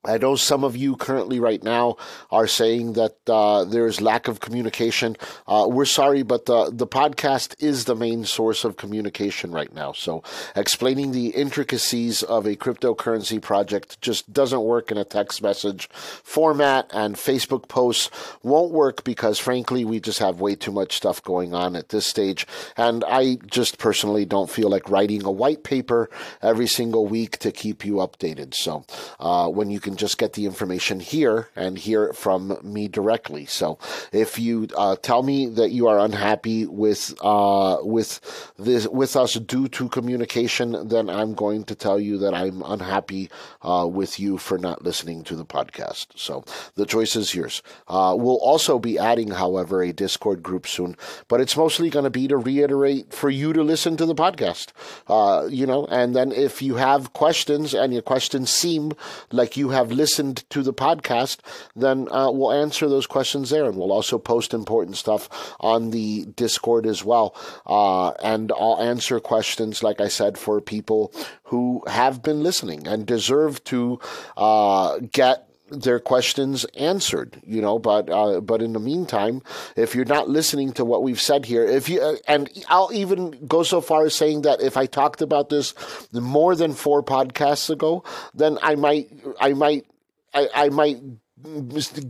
I 0.06 0.18
know 0.18 0.38
some 0.38 0.64
of 0.64 0.78
you 0.78 0.96
currently 0.96 1.42
right 1.42 1.62
now 1.62 1.98
are 2.32 2.48
saying 2.48 2.94
that 2.94 3.18
uh, 3.28 3.66
there 3.66 3.86
is 3.86 4.00
lack 4.00 4.30
of 4.30 4.40
communication. 4.40 5.18
Uh, 5.46 5.68
we're 5.70 5.84
sorry, 5.84 6.24
but 6.24 6.46
the, 6.46 6.72
the 6.72 6.88
podcast 6.88 7.54
is 7.60 7.84
the 7.84 7.98
main 7.98 8.24
source 8.24 8.64
of 8.64 8.78
communication 8.78 9.52
right 9.52 9.74
now. 9.76 9.92
So 9.92 10.24
explaining 10.56 11.12
the 11.12 11.28
intricacies 11.28 12.24
of 12.24 12.46
a 12.46 12.56
cryptocurrency 12.56 13.42
project 13.42 14.00
just 14.00 14.32
doesn't 14.32 14.62
work 14.62 14.90
in 14.90 14.98
a 14.98 15.04
text 15.04 15.42
message 15.42 15.90
format, 15.92 16.90
and 16.94 17.16
Facebook 17.16 17.68
posts 17.68 18.10
won't 18.42 18.72
work 18.72 19.04
because, 19.04 19.38
frankly, 19.38 19.84
we 19.84 20.00
just 20.00 20.20
have 20.20 20.40
way 20.40 20.56
too 20.56 20.72
much 20.72 20.96
stuff 20.96 21.22
going 21.24 21.54
on 21.54 21.76
at 21.76 21.90
this 21.90 22.06
stage. 22.06 22.48
And 22.78 23.04
I 23.06 23.36
just 23.52 23.78
personally 23.78 24.24
don't 24.24 24.50
feel 24.50 24.70
like 24.70 24.90
writing 24.90 25.26
a 25.26 25.32
white 25.32 25.66
paper 25.66 26.10
every 26.42 26.68
single 26.68 27.06
week 27.06 27.38
to 27.40 27.52
keep 27.52 27.84
you 27.84 27.96
updated. 27.96 28.54
So 28.54 28.86
uh, 29.20 29.50
when 29.50 29.70
you 29.70 29.82
can 29.82 29.89
just 29.98 30.18
get 30.18 30.34
the 30.34 30.46
information 30.46 31.00
here 31.00 31.50
and 31.56 31.78
hear 31.78 32.06
it 32.06 32.16
from 32.16 32.58
me 32.64 32.88
directly. 32.88 33.46
So 33.46 33.78
if 34.12 34.40
you 34.40 34.68
uh, 34.78 34.96
tell 35.02 35.24
me 35.24 35.48
that 35.48 35.72
you 35.72 35.88
are 35.88 36.00
unhappy 36.00 36.66
with 36.66 37.14
uh, 37.22 37.78
with 37.82 38.20
this 38.58 38.88
with 38.88 39.16
us 39.16 39.34
due 39.34 39.68
to 39.70 39.90
communication, 39.90 40.88
then 40.88 41.10
I'm 41.10 41.34
going 41.34 41.64
to 41.66 41.76
tell 41.76 42.00
you 42.00 42.18
that 42.20 42.34
I'm 42.34 42.62
unhappy 42.64 43.30
uh, 43.62 43.88
with 43.92 44.20
you 44.20 44.38
for 44.38 44.58
not 44.58 44.84
listening 44.84 45.24
to 45.26 45.36
the 45.36 45.46
podcast. 45.46 46.08
So 46.16 46.44
the 46.76 46.86
choice 46.86 47.16
is 47.16 47.34
yours. 47.34 47.62
Uh, 47.88 48.16
we'll 48.18 48.38
also 48.38 48.80
be 48.80 48.98
adding, 48.98 49.32
however, 49.32 49.82
a 49.82 49.94
Discord 49.94 50.44
group 50.44 50.68
soon, 50.68 50.96
but 51.28 51.40
it's 51.40 51.56
mostly 51.56 51.90
going 51.90 52.04
to 52.04 52.10
be 52.10 52.28
to 52.28 52.38
reiterate 52.38 53.14
for 53.14 53.30
you 53.30 53.54
to 53.54 53.64
listen 53.64 53.98
to 53.98 54.06
the 54.06 54.16
podcast. 54.16 54.68
Uh, 55.08 55.48
you 55.50 55.66
know, 55.66 55.86
and 55.88 56.16
then 56.16 56.32
if 56.32 56.62
you 56.62 56.76
have 56.76 57.14
questions 57.14 57.74
and 57.74 57.94
your 57.94 58.02
questions 58.02 58.50
seem 58.50 58.92
like 59.32 59.56
you 59.56 59.70
have 59.70 59.79
have 59.80 59.92
listened 59.92 60.50
to 60.50 60.62
the 60.62 60.74
podcast, 60.74 61.40
then 61.76 62.08
uh, 62.12 62.30
we'll 62.32 62.52
answer 62.52 62.88
those 62.88 63.08
questions 63.08 63.50
there. 63.50 63.66
And 63.66 63.76
we'll 63.76 63.92
also 63.92 64.18
post 64.18 64.54
important 64.54 64.98
stuff 64.98 65.56
on 65.60 65.92
the 65.92 66.26
Discord 66.36 66.86
as 66.86 67.04
well. 67.04 67.36
Uh, 67.66 68.10
and 68.24 68.52
I'll 68.52 68.82
answer 68.82 69.20
questions, 69.20 69.82
like 69.84 70.02
I 70.02 70.08
said, 70.08 70.38
for 70.38 70.62
people 70.62 71.14
who 71.44 71.84
have 71.88 72.22
been 72.22 72.44
listening 72.44 72.88
and 72.88 73.06
deserve 73.06 73.64
to 73.66 74.00
uh, 74.38 75.00
get 75.12 75.49
their 75.72 76.00
questions 76.00 76.66
answered, 76.76 77.42
you 77.46 77.62
know. 77.62 77.80
But 77.80 78.10
uh, 78.10 78.42
but 78.42 78.62
in 78.62 78.74
the 78.74 78.80
meantime, 78.80 79.42
if 79.76 79.96
you're 79.96 80.06
not 80.06 80.30
listening 80.30 80.74
to 80.74 80.86
what 80.86 81.04
we've 81.04 81.22
said 81.22 81.46
here, 81.46 81.66
if 81.66 81.90
you 81.90 82.02
uh, 82.02 82.16
and 82.28 82.50
I'll 82.68 82.92
even 82.94 83.48
go 83.48 83.64
so 83.64 83.82
far 83.82 84.06
as 84.06 84.16
saying 84.16 84.44
that 84.44 84.62
if 84.62 84.78
I 84.78 84.86
talked 84.86 85.22
about 85.22 85.50
this 85.50 85.74
more 86.12 86.56
than 86.56 86.74
four 86.74 87.04
podcasts 87.04 87.70
ago, 87.70 88.04
then 88.34 88.58
I 88.62 88.76
might 88.76 89.10
I 89.40 89.54
might 89.54 89.86
I, 90.34 90.50
I 90.54 90.70
might 90.70 90.98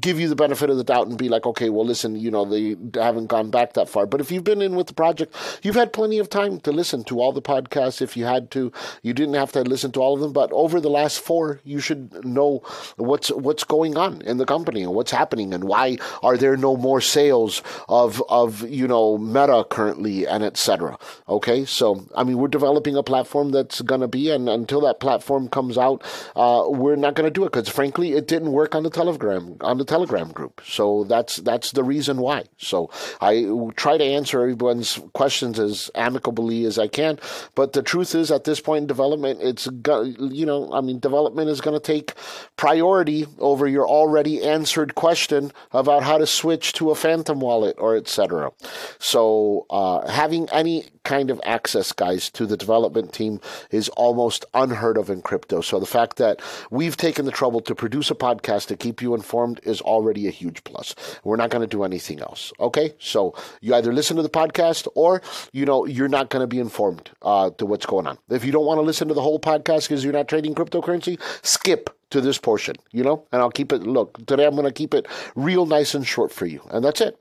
give 0.02 0.20
you 0.20 0.28
the 0.28 0.36
benefit 0.36 0.72
of 0.72 0.78
the 0.78 0.84
doubt 0.84 1.08
and 1.08 1.18
be 1.18 1.30
like, 1.30 1.46
okay, 1.46 1.70
well, 1.70 1.86
listen, 1.86 2.16
you 2.16 2.32
know, 2.32 2.46
they 2.46 2.76
haven't 3.00 3.28
gone 3.28 3.52
back 3.52 3.74
that 3.74 3.88
far. 3.88 4.08
But 4.08 4.22
if 4.22 4.32
you've 4.32 4.44
been 4.44 4.62
in 4.62 4.76
with 4.76 4.88
the 4.88 4.94
project, 4.94 5.36
you've 5.62 5.76
had 5.76 5.94
plenty 5.94 6.18
of 6.18 6.30
time 6.30 6.60
to 6.62 6.72
listen 6.72 7.04
to 7.06 7.20
all 7.20 7.32
the 7.32 7.42
podcasts. 7.42 8.02
If 8.02 8.18
you 8.18 8.26
had 8.26 8.50
to, 8.52 8.72
you 9.04 9.14
didn't 9.14 9.36
have 9.36 9.52
to 9.52 9.62
listen 9.62 9.92
to 9.92 10.00
all 10.00 10.16
of 10.16 10.22
them. 10.22 10.34
But 10.34 10.52
over 10.52 10.82
the 10.82 10.90
last 10.90 11.20
four, 11.20 11.60
you 11.64 11.80
should 11.80 12.26
know 12.26 12.64
what's 12.96 13.30
what's 13.30 13.64
going 13.64 13.98
on 13.98 14.22
in 14.22 14.38
the 14.38 14.46
company 14.46 14.82
and 14.82 14.94
what's 14.94 15.12
happening 15.12 15.54
and 15.54 15.66
why 15.66 15.98
are 16.24 16.36
there 16.36 16.58
no 16.58 16.76
more 16.76 17.00
sales 17.00 17.62
of 17.88 18.24
of 18.30 18.68
you 18.68 18.88
know 18.88 19.18
Meta 19.20 19.64
currently 19.70 20.26
and 20.26 20.44
etc. 20.44 20.98
Okay, 21.28 21.66
so 21.66 22.04
I 22.16 22.24
mean, 22.24 22.40
we're 22.40 22.48
developing 22.48 22.96
a 22.96 23.04
platform 23.04 23.52
that's 23.52 23.82
to 24.02 24.08
be, 24.08 24.32
and 24.32 24.50
until 24.50 24.82
that 24.82 25.00
platform 25.00 25.50
comes 25.50 25.78
out, 25.78 26.04
uh, 26.36 26.64
we're 26.68 26.96
not 26.96 27.16
to 27.26 27.30
do 27.30 27.44
it 27.44 27.52
because 27.52 27.70
frankly, 27.70 28.14
it 28.14 28.28
didn't 28.28 28.52
work 28.52 28.74
on 28.74 28.82
the 28.82 28.90
television 28.90 29.19
telegram 29.20 29.58
on 29.62 29.78
the 29.78 29.86
telegram 29.86 30.32
group. 30.32 30.62
So 30.66 31.04
that's 31.04 31.38
that's 31.38 31.72
the 31.72 31.84
reason 31.84 32.18
why. 32.18 32.44
So 32.58 32.90
I 33.22 33.46
try 33.76 33.98
to 33.98 34.04
answer 34.04 34.42
everyone's 34.42 35.00
questions 35.14 35.60
as 35.60 35.92
amicably 35.96 36.66
as 36.66 36.80
I 36.80 36.88
can. 36.88 37.20
But 37.56 37.74
the 37.74 37.84
truth 37.84 38.16
is, 38.16 38.32
at 38.32 38.44
this 38.44 38.60
point 38.60 38.84
in 38.84 38.88
development, 38.88 39.40
it's 39.42 39.68
you 39.68 40.46
know, 40.46 40.72
I 40.74 40.82
mean, 40.82 41.00
development 41.00 41.50
is 41.50 41.62
going 41.62 41.80
to 41.80 41.86
take 41.86 42.14
priority 42.56 43.26
over 43.40 43.68
your 43.68 43.88
already 43.88 44.44
answered 44.44 44.96
question 44.96 45.52
about 45.72 46.04
how 46.04 46.18
to 46.18 46.28
switch 46.28 46.74
to 46.74 46.92
a 46.92 46.96
Phantom 46.96 47.40
wallet 47.40 47.76
or 47.78 47.96
etc. 47.96 48.52
So 49.00 49.66
uh, 49.70 50.08
having 50.08 50.50
any 50.52 50.86
kind 51.04 51.32
of 51.32 51.42
access, 51.44 51.92
guys, 51.92 52.30
to 52.30 52.46
the 52.46 52.58
development 52.58 53.14
team 53.14 53.42
is 53.72 53.90
almost 53.90 54.46
unheard 54.54 54.96
of 54.96 55.10
in 55.10 55.22
crypto. 55.22 55.62
So 55.62 55.80
the 55.80 55.86
fact 55.86 56.18
that 56.18 56.40
we've 56.70 56.96
taken 56.96 57.26
the 57.26 57.32
trouble 57.32 57.62
to 57.62 57.74
produce 57.74 58.12
a 58.12 58.16
podcast 58.16 58.68
to 58.68 58.78
keep 58.78 59.02
you 59.02 59.09
informed 59.16 59.60
is 59.64 59.82
already 59.82 60.28
a 60.28 60.32
huge 60.32 60.64
plus. 60.64 60.96
We're 61.24 61.36
not 61.36 61.50
going 61.50 61.62
to 61.62 61.68
do 61.68 61.84
anything 61.84 62.22
else. 62.22 62.52
Okay, 62.60 62.94
so 63.00 63.36
you 63.62 63.76
either 63.76 63.94
listen 63.94 64.18
to 64.18 64.24
the 64.24 64.30
podcast 64.30 64.88
or 64.96 65.22
you 65.52 65.66
know 65.66 65.86
you're 65.86 66.08
not 66.08 66.30
going 66.30 66.42
to 66.42 66.48
be 66.48 66.60
informed 66.60 67.10
uh, 67.22 67.50
to 67.52 67.66
what's 67.66 67.86
going 67.86 68.08
on. 68.08 68.18
If 68.30 68.44
you 68.46 68.52
don't 68.52 68.66
want 68.66 68.78
to 68.78 68.84
listen 68.84 69.08
to 69.08 69.14
the 69.14 69.22
whole 69.22 69.40
podcast 69.40 69.84
because 69.84 70.04
you're 70.04 70.14
not 70.14 70.28
trading 70.28 70.56
cryptocurrency, 70.56 71.20
skip 71.42 71.90
to 72.12 72.22
this 72.22 72.38
portion, 72.38 72.76
you 72.92 73.04
know, 73.04 73.26
and 73.32 73.42
I'll 73.42 73.52
keep 73.52 73.72
it. 73.72 73.84
Look, 73.84 74.26
today 74.26 74.46
I'm 74.46 74.56
going 74.56 74.66
to 74.66 74.72
keep 74.72 74.94
it 74.94 75.08
real 75.36 75.66
nice 75.66 75.94
and 75.94 76.06
short 76.06 76.32
for 76.32 76.46
you, 76.46 76.62
and 76.72 76.84
that's 76.84 77.02
it. 77.02 77.18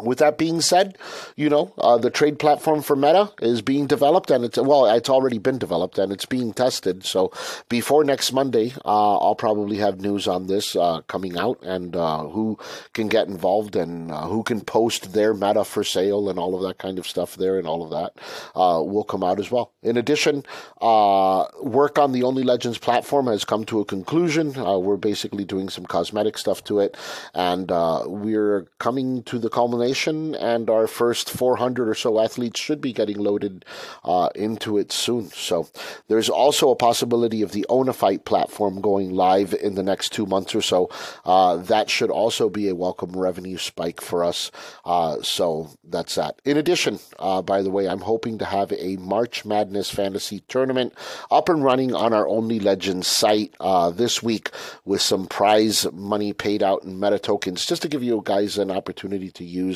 With 0.00 0.18
that 0.18 0.36
being 0.36 0.60
said, 0.60 0.98
you 1.36 1.48
know, 1.48 1.72
uh, 1.78 1.96
the 1.96 2.10
trade 2.10 2.38
platform 2.40 2.82
for 2.82 2.96
Meta 2.96 3.30
is 3.40 3.62
being 3.62 3.86
developed 3.86 4.32
and 4.32 4.44
it's, 4.44 4.58
well, 4.58 4.86
it's 4.86 5.08
already 5.08 5.38
been 5.38 5.58
developed 5.58 5.96
and 5.96 6.10
it's 6.10 6.26
being 6.26 6.52
tested. 6.52 7.04
So 7.04 7.30
before 7.68 8.02
next 8.02 8.32
Monday, 8.32 8.72
uh, 8.84 9.18
I'll 9.18 9.36
probably 9.36 9.76
have 9.76 10.00
news 10.00 10.26
on 10.26 10.48
this 10.48 10.74
uh, 10.74 11.02
coming 11.02 11.38
out 11.38 11.62
and 11.62 11.94
uh, 11.94 12.24
who 12.24 12.58
can 12.94 13.08
get 13.08 13.28
involved 13.28 13.76
and 13.76 14.10
uh, 14.10 14.26
who 14.26 14.42
can 14.42 14.60
post 14.62 15.12
their 15.12 15.34
Meta 15.34 15.62
for 15.62 15.84
sale 15.84 16.28
and 16.28 16.38
all 16.38 16.56
of 16.56 16.62
that 16.62 16.78
kind 16.78 16.98
of 16.98 17.06
stuff 17.06 17.36
there 17.36 17.58
and 17.58 17.68
all 17.68 17.84
of 17.84 17.90
that 17.90 18.20
uh, 18.56 18.82
will 18.82 19.04
come 19.04 19.22
out 19.22 19.38
as 19.38 19.52
well. 19.52 19.72
In 19.84 19.96
addition, 19.96 20.44
work 20.80 21.98
on 21.98 22.10
the 22.10 22.24
Only 22.24 22.42
Legends 22.42 22.78
platform 22.78 23.28
has 23.28 23.44
come 23.44 23.64
to 23.66 23.78
a 23.78 23.84
conclusion. 23.84 24.54
we're 24.54 24.96
basically 24.96 25.44
doing 25.44 25.68
some 25.68 25.86
cosmetic 25.86 26.38
stuff 26.38 26.64
to 26.64 26.80
it 26.80 26.96
and 27.34 27.70
we're 27.70 28.66
coming 28.78 29.22
to 29.24 29.38
the 29.38 29.48
culmination 29.50 29.81
and 29.82 30.70
our 30.70 30.86
first 30.86 31.30
400 31.30 31.88
or 31.88 31.94
so 31.94 32.20
athletes 32.20 32.60
should 32.60 32.80
be 32.80 32.92
getting 32.92 33.18
loaded 33.18 33.64
uh, 34.04 34.28
into 34.34 34.78
it 34.78 34.92
soon. 34.92 35.28
So 35.30 35.68
there's 36.08 36.28
also 36.28 36.70
a 36.70 36.76
possibility 36.76 37.42
of 37.42 37.52
the 37.52 37.66
Onafight 37.68 38.24
platform 38.24 38.80
going 38.80 39.10
live 39.10 39.54
in 39.54 39.74
the 39.74 39.82
next 39.82 40.12
two 40.12 40.26
months 40.26 40.54
or 40.54 40.62
so. 40.62 40.90
Uh, 41.24 41.56
that 41.56 41.90
should 41.90 42.10
also 42.10 42.48
be 42.48 42.68
a 42.68 42.74
welcome 42.74 43.12
revenue 43.12 43.58
spike 43.58 44.00
for 44.00 44.24
us. 44.24 44.50
Uh, 44.84 45.20
so 45.22 45.70
that's 45.84 46.14
that. 46.14 46.40
In 46.44 46.56
addition, 46.56 46.98
uh, 47.18 47.42
by 47.42 47.62
the 47.62 47.70
way, 47.70 47.88
I'm 47.88 48.00
hoping 48.00 48.38
to 48.38 48.44
have 48.44 48.72
a 48.72 48.96
March 48.96 49.44
Madness 49.44 49.90
fantasy 49.90 50.40
tournament 50.48 50.94
up 51.30 51.48
and 51.48 51.64
running 51.64 51.94
on 51.94 52.12
our 52.12 52.28
Only 52.28 52.60
Legends 52.60 53.06
site 53.06 53.54
uh, 53.60 53.90
this 53.90 54.22
week 54.22 54.50
with 54.84 55.00
some 55.00 55.26
prize 55.26 55.86
money 55.92 56.32
paid 56.32 56.62
out 56.62 56.84
in 56.84 57.00
meta 57.00 57.18
tokens, 57.18 57.64
just 57.64 57.82
to 57.82 57.88
give 57.88 58.02
you 58.02 58.20
guys 58.24 58.58
an 58.58 58.70
opportunity 58.70 59.30
to 59.30 59.44
use 59.44 59.71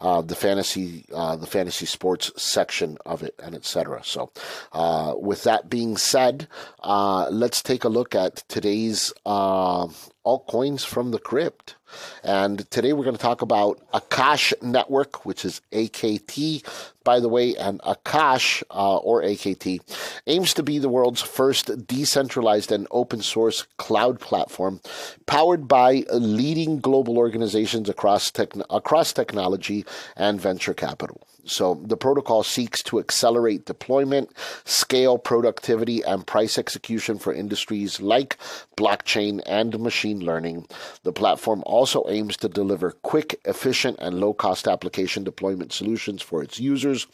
uh, 0.00 0.22
the 0.22 0.34
fantasy 0.34 1.04
uh, 1.12 1.36
the 1.36 1.46
fantasy 1.46 1.86
sports 1.86 2.30
section 2.36 2.98
of 3.06 3.22
it, 3.22 3.34
and 3.42 3.54
etc. 3.54 4.00
So, 4.04 4.30
uh, 4.72 5.14
with 5.16 5.44
that 5.44 5.68
being 5.68 5.96
said, 5.96 6.48
uh, 6.82 7.28
let's 7.30 7.62
take 7.62 7.84
a 7.84 7.88
look 7.88 8.14
at 8.14 8.44
today's 8.48 9.12
uh, 9.26 9.88
altcoins 10.28 10.84
from 10.84 11.10
the 11.10 11.18
crypt. 11.18 11.74
And 12.22 12.70
today 12.70 12.92
we're 12.92 13.04
going 13.04 13.16
to 13.16 13.22
talk 13.22 13.40
about 13.40 13.80
Akash 13.92 14.52
Network, 14.60 15.24
which 15.24 15.42
is 15.46 15.62
AKT, 15.72 16.62
by 17.02 17.18
the 17.18 17.30
way, 17.30 17.56
and 17.56 17.80
Akash, 17.80 18.62
uh, 18.70 18.98
or 18.98 19.22
AKT, 19.22 19.80
aims 20.26 20.52
to 20.52 20.62
be 20.62 20.78
the 20.78 20.90
world's 20.90 21.22
first 21.22 21.86
decentralized 21.86 22.70
and 22.70 22.86
open 22.90 23.22
source 23.22 23.66
cloud 23.78 24.20
platform 24.20 24.80
powered 25.24 25.66
by 25.66 26.04
leading 26.12 26.78
global 26.78 27.16
organizations 27.16 27.88
across, 27.88 28.30
techn- 28.30 28.66
across 28.68 29.14
technology 29.14 29.86
and 30.14 30.38
venture 30.38 30.74
capital. 30.74 31.26
So 31.48 31.80
the 31.82 31.96
protocol 31.96 32.42
seeks 32.42 32.82
to 32.84 32.98
accelerate 32.98 33.64
deployment, 33.64 34.30
scale 34.64 35.18
productivity, 35.18 36.02
and 36.02 36.26
price 36.26 36.58
execution 36.58 37.18
for 37.18 37.32
industries 37.32 38.00
like 38.00 38.36
blockchain 38.76 39.40
and 39.46 39.78
machine 39.78 40.20
learning. 40.20 40.66
The 41.02 41.12
platform 41.12 41.62
also 41.66 42.04
aims 42.08 42.36
to 42.38 42.48
deliver 42.48 42.92
quick, 42.92 43.40
efficient, 43.44 43.98
and 44.00 44.20
low 44.20 44.34
cost 44.34 44.68
application 44.68 45.24
deployment 45.24 45.72
solutions 45.72 46.22
for 46.22 46.42
its 46.42 46.60
users. 46.60 47.06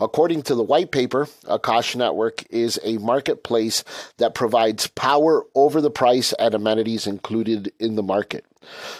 According 0.00 0.42
to 0.42 0.54
the 0.54 0.62
white 0.62 0.90
paper, 0.90 1.26
Akash 1.44 1.94
Network 1.94 2.44
is 2.50 2.80
a 2.82 2.98
marketplace 2.98 3.84
that 4.18 4.34
provides 4.34 4.88
power 4.88 5.44
over 5.54 5.80
the 5.80 5.90
price 5.90 6.32
and 6.38 6.54
amenities 6.54 7.06
included 7.06 7.72
in 7.78 7.94
the 7.94 8.02
market. 8.02 8.44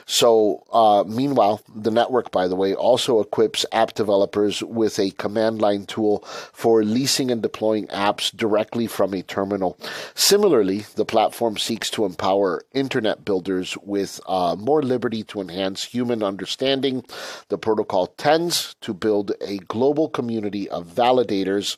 So, 0.05 0.65
uh, 0.73 1.05
meanwhile, 1.07 1.61
the 1.75 1.91
network, 1.91 2.31
by 2.31 2.49
the 2.49 2.57
way, 2.57 2.75
also 2.75 3.21
equips 3.21 3.67
app 3.73 3.95
developers 3.95 4.63
with 4.63 4.99
a 4.99 5.11
command 5.13 5.61
line 5.61 5.87
tool 5.87 6.25
for 6.53 6.83
leasing 6.85 7.31
and 7.31 7.43
deploying 7.43 7.87
apps 7.89 8.35
directly 8.35 8.87
from 8.87 9.15
a 9.15 9.23
terminal. 9.23 9.79
Similarly, 10.15 10.87
the 10.95 11.05
platform 11.05 11.57
seeks 11.57 11.91
to 11.91 12.05
empower 12.05 12.63
internet 12.73 13.25
builders 13.25 13.77
with 13.83 14.21
uh, 14.27 14.57
more 14.59 14.83
liberty 14.83 15.23
to 15.25 15.41
enhance 15.41 15.85
human 15.85 16.23
understanding. 16.23 17.05
The 17.49 17.59
protocol 17.59 18.09
tends 18.09 18.77
to 18.83 18.95
build 18.95 19.33
a 19.41 19.59
global 19.59 20.09
community 20.09 20.69
of 20.69 20.87
validators 20.87 21.77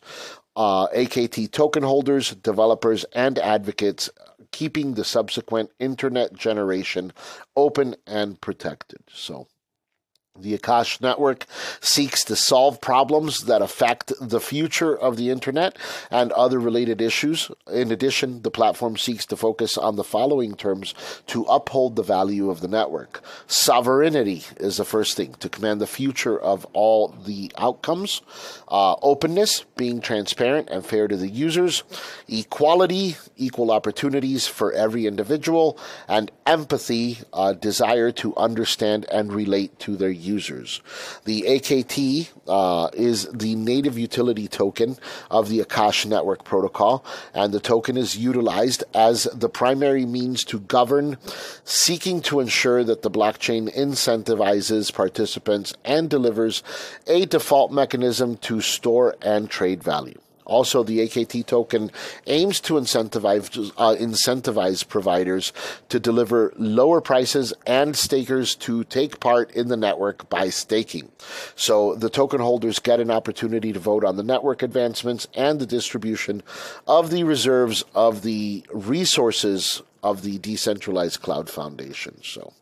uh, 0.58 0.88
AKT 0.88 1.52
token 1.52 1.84
holders, 1.84 2.34
developers, 2.34 3.04
and 3.12 3.38
advocates 3.38 4.10
keeping 4.52 4.94
the 4.94 5.04
subsequent 5.04 5.70
internet 5.78 6.34
generation 6.34 7.12
open 7.56 7.96
and 8.06 8.40
protected. 8.40 9.00
So, 9.12 9.48
the 10.40 10.56
Akash 10.56 11.00
network 11.00 11.46
seeks 11.80 12.24
to 12.24 12.36
solve 12.36 12.80
problems 12.80 13.44
that 13.44 13.62
affect 13.62 14.12
the 14.20 14.40
future 14.40 14.96
of 14.96 15.16
the 15.16 15.30
internet 15.30 15.76
and 16.10 16.32
other 16.32 16.58
related 16.58 17.00
issues. 17.00 17.50
In 17.70 17.90
addition, 17.90 18.42
the 18.42 18.50
platform 18.50 18.96
seeks 18.96 19.26
to 19.26 19.36
focus 19.36 19.76
on 19.76 19.96
the 19.96 20.04
following 20.04 20.54
terms 20.54 20.94
to 21.26 21.42
uphold 21.44 21.96
the 21.96 22.02
value 22.02 22.50
of 22.50 22.60
the 22.60 22.68
network. 22.68 23.22
Sovereignty 23.46 24.44
is 24.58 24.76
the 24.76 24.84
first 24.84 25.16
thing 25.16 25.34
to 25.40 25.48
command 25.48 25.80
the 25.80 25.86
future 25.86 26.38
of 26.38 26.66
all 26.72 27.08
the 27.08 27.52
outcomes. 27.58 28.22
Uh, 28.68 28.94
openness, 29.02 29.64
being 29.76 30.00
transparent 30.00 30.68
and 30.70 30.84
fair 30.84 31.08
to 31.08 31.16
the 31.16 31.28
users. 31.28 31.82
Equality, 32.28 33.16
equal 33.36 33.70
opportunities 33.70 34.46
for 34.46 34.72
every 34.72 35.06
individual. 35.06 35.78
And 36.06 36.30
empathy, 36.46 37.18
uh, 37.32 37.54
desire 37.54 38.12
to 38.12 38.36
understand 38.36 39.06
and 39.10 39.32
relate 39.32 39.78
to 39.80 39.96
their 39.96 40.10
users 40.10 40.27
users. 40.28 40.80
The 41.24 41.42
AKT 41.42 42.28
uh, 42.46 42.88
is 42.92 43.28
the 43.32 43.54
native 43.54 43.98
utility 43.98 44.46
token 44.46 44.96
of 45.30 45.48
the 45.48 45.60
Akash 45.60 46.06
Network 46.06 46.44
Protocol, 46.44 47.04
and 47.34 47.52
the 47.52 47.60
token 47.60 47.96
is 47.96 48.16
utilized 48.16 48.84
as 48.94 49.24
the 49.34 49.48
primary 49.48 50.06
means 50.06 50.44
to 50.44 50.60
govern, 50.60 51.16
seeking 51.64 52.20
to 52.22 52.40
ensure 52.40 52.84
that 52.84 53.02
the 53.02 53.10
blockchain 53.10 53.74
incentivizes 53.74 54.92
participants 54.92 55.74
and 55.84 56.10
delivers 56.10 56.62
a 57.06 57.26
default 57.26 57.72
mechanism 57.72 58.36
to 58.36 58.60
store 58.60 59.16
and 59.22 59.50
trade 59.50 59.82
value. 59.82 60.20
Also, 60.48 60.82
the 60.82 61.00
AKT 61.00 61.46
token 61.46 61.92
aims 62.26 62.58
to 62.60 62.74
incentivize, 62.74 63.70
uh, 63.76 63.94
incentivize 63.94 64.86
providers 64.88 65.52
to 65.90 66.00
deliver 66.00 66.52
lower 66.56 67.00
prices 67.00 67.52
and 67.66 67.94
stakers 67.94 68.54
to 68.56 68.82
take 68.84 69.20
part 69.20 69.50
in 69.52 69.68
the 69.68 69.76
network 69.76 70.28
by 70.30 70.48
staking. 70.48 71.10
So 71.54 71.94
the 71.94 72.10
token 72.10 72.40
holders 72.40 72.78
get 72.78 72.98
an 72.98 73.10
opportunity 73.10 73.72
to 73.72 73.78
vote 73.78 74.04
on 74.04 74.16
the 74.16 74.22
network 74.22 74.62
advancements 74.62 75.28
and 75.34 75.60
the 75.60 75.66
distribution 75.66 76.42
of 76.86 77.10
the 77.10 77.24
reserves 77.24 77.84
of 77.94 78.22
the 78.22 78.64
resources 78.72 79.82
of 80.02 80.22
the 80.22 80.38
Decentralized 80.38 81.20
Cloud 81.20 81.50
Foundation. 81.50 82.16
So, 82.22 82.52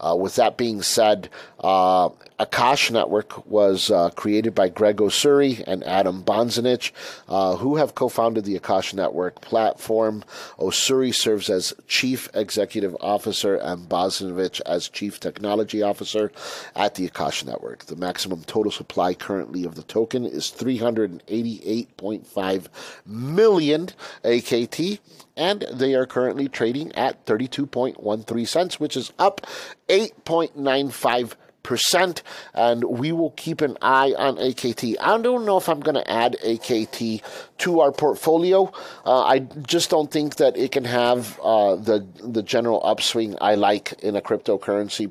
uh, 0.00 0.16
with 0.18 0.34
that 0.36 0.56
being 0.56 0.80
said, 0.82 1.28
uh, 1.60 2.08
Akash 2.38 2.90
Network 2.90 3.46
was 3.46 3.90
uh, 3.90 4.10
created 4.10 4.54
by 4.54 4.68
Greg 4.68 4.98
Osuri 4.98 5.64
and 5.66 5.82
Adam 5.84 6.22
Bozanich, 6.22 6.92
uh, 7.28 7.56
who 7.56 7.76
have 7.76 7.94
co 7.94 8.10
founded 8.10 8.44
the 8.44 8.58
Akash 8.58 8.92
Network 8.92 9.40
platform. 9.40 10.22
Osuri 10.58 11.14
serves 11.14 11.48
as 11.48 11.72
Chief 11.88 12.28
Executive 12.34 12.94
Officer 13.00 13.56
and 13.56 13.88
Bozanich 13.88 14.60
as 14.66 14.86
Chief 14.88 15.18
Technology 15.18 15.80
Officer 15.82 16.30
at 16.74 16.96
the 16.96 17.08
Akash 17.08 17.42
Network. 17.44 17.86
The 17.86 17.96
maximum 17.96 18.44
total 18.44 18.70
supply 18.70 19.14
currently 19.14 19.64
of 19.64 19.74
the 19.74 19.82
token 19.82 20.26
is 20.26 20.50
388.5 20.50 22.66
million 23.06 23.88
AKT, 24.24 24.98
and 25.38 25.66
they 25.72 25.94
are 25.94 26.06
currently 26.06 26.48
trading 26.48 26.66
trading 26.66 26.92
at 26.96 27.24
32.13 27.26 28.48
cents, 28.48 28.80
which 28.80 28.96
is 28.96 29.12
up 29.18 29.45
8.95 29.88 31.34
percent 31.66 32.22
and 32.54 32.84
we 32.84 33.10
will 33.10 33.32
keep 33.32 33.60
an 33.60 33.76
eye 33.82 34.14
on 34.16 34.36
AKT. 34.36 34.94
I 35.00 35.18
don't 35.18 35.44
know 35.44 35.56
if 35.56 35.68
I'm 35.68 35.80
going 35.80 35.96
to 35.96 36.08
add 36.08 36.36
AKT 36.44 37.22
to 37.58 37.80
our 37.80 37.90
portfolio. 37.90 38.72
Uh, 39.04 39.22
I 39.22 39.40
just 39.40 39.90
don't 39.90 40.08
think 40.08 40.36
that 40.36 40.56
it 40.56 40.70
can 40.70 40.84
have 40.84 41.38
uh, 41.40 41.74
the 41.74 42.06
the 42.22 42.42
general 42.42 42.80
upswing 42.84 43.36
I 43.40 43.56
like 43.56 43.94
in 44.04 44.14
a 44.14 44.20
cryptocurrency 44.20 45.10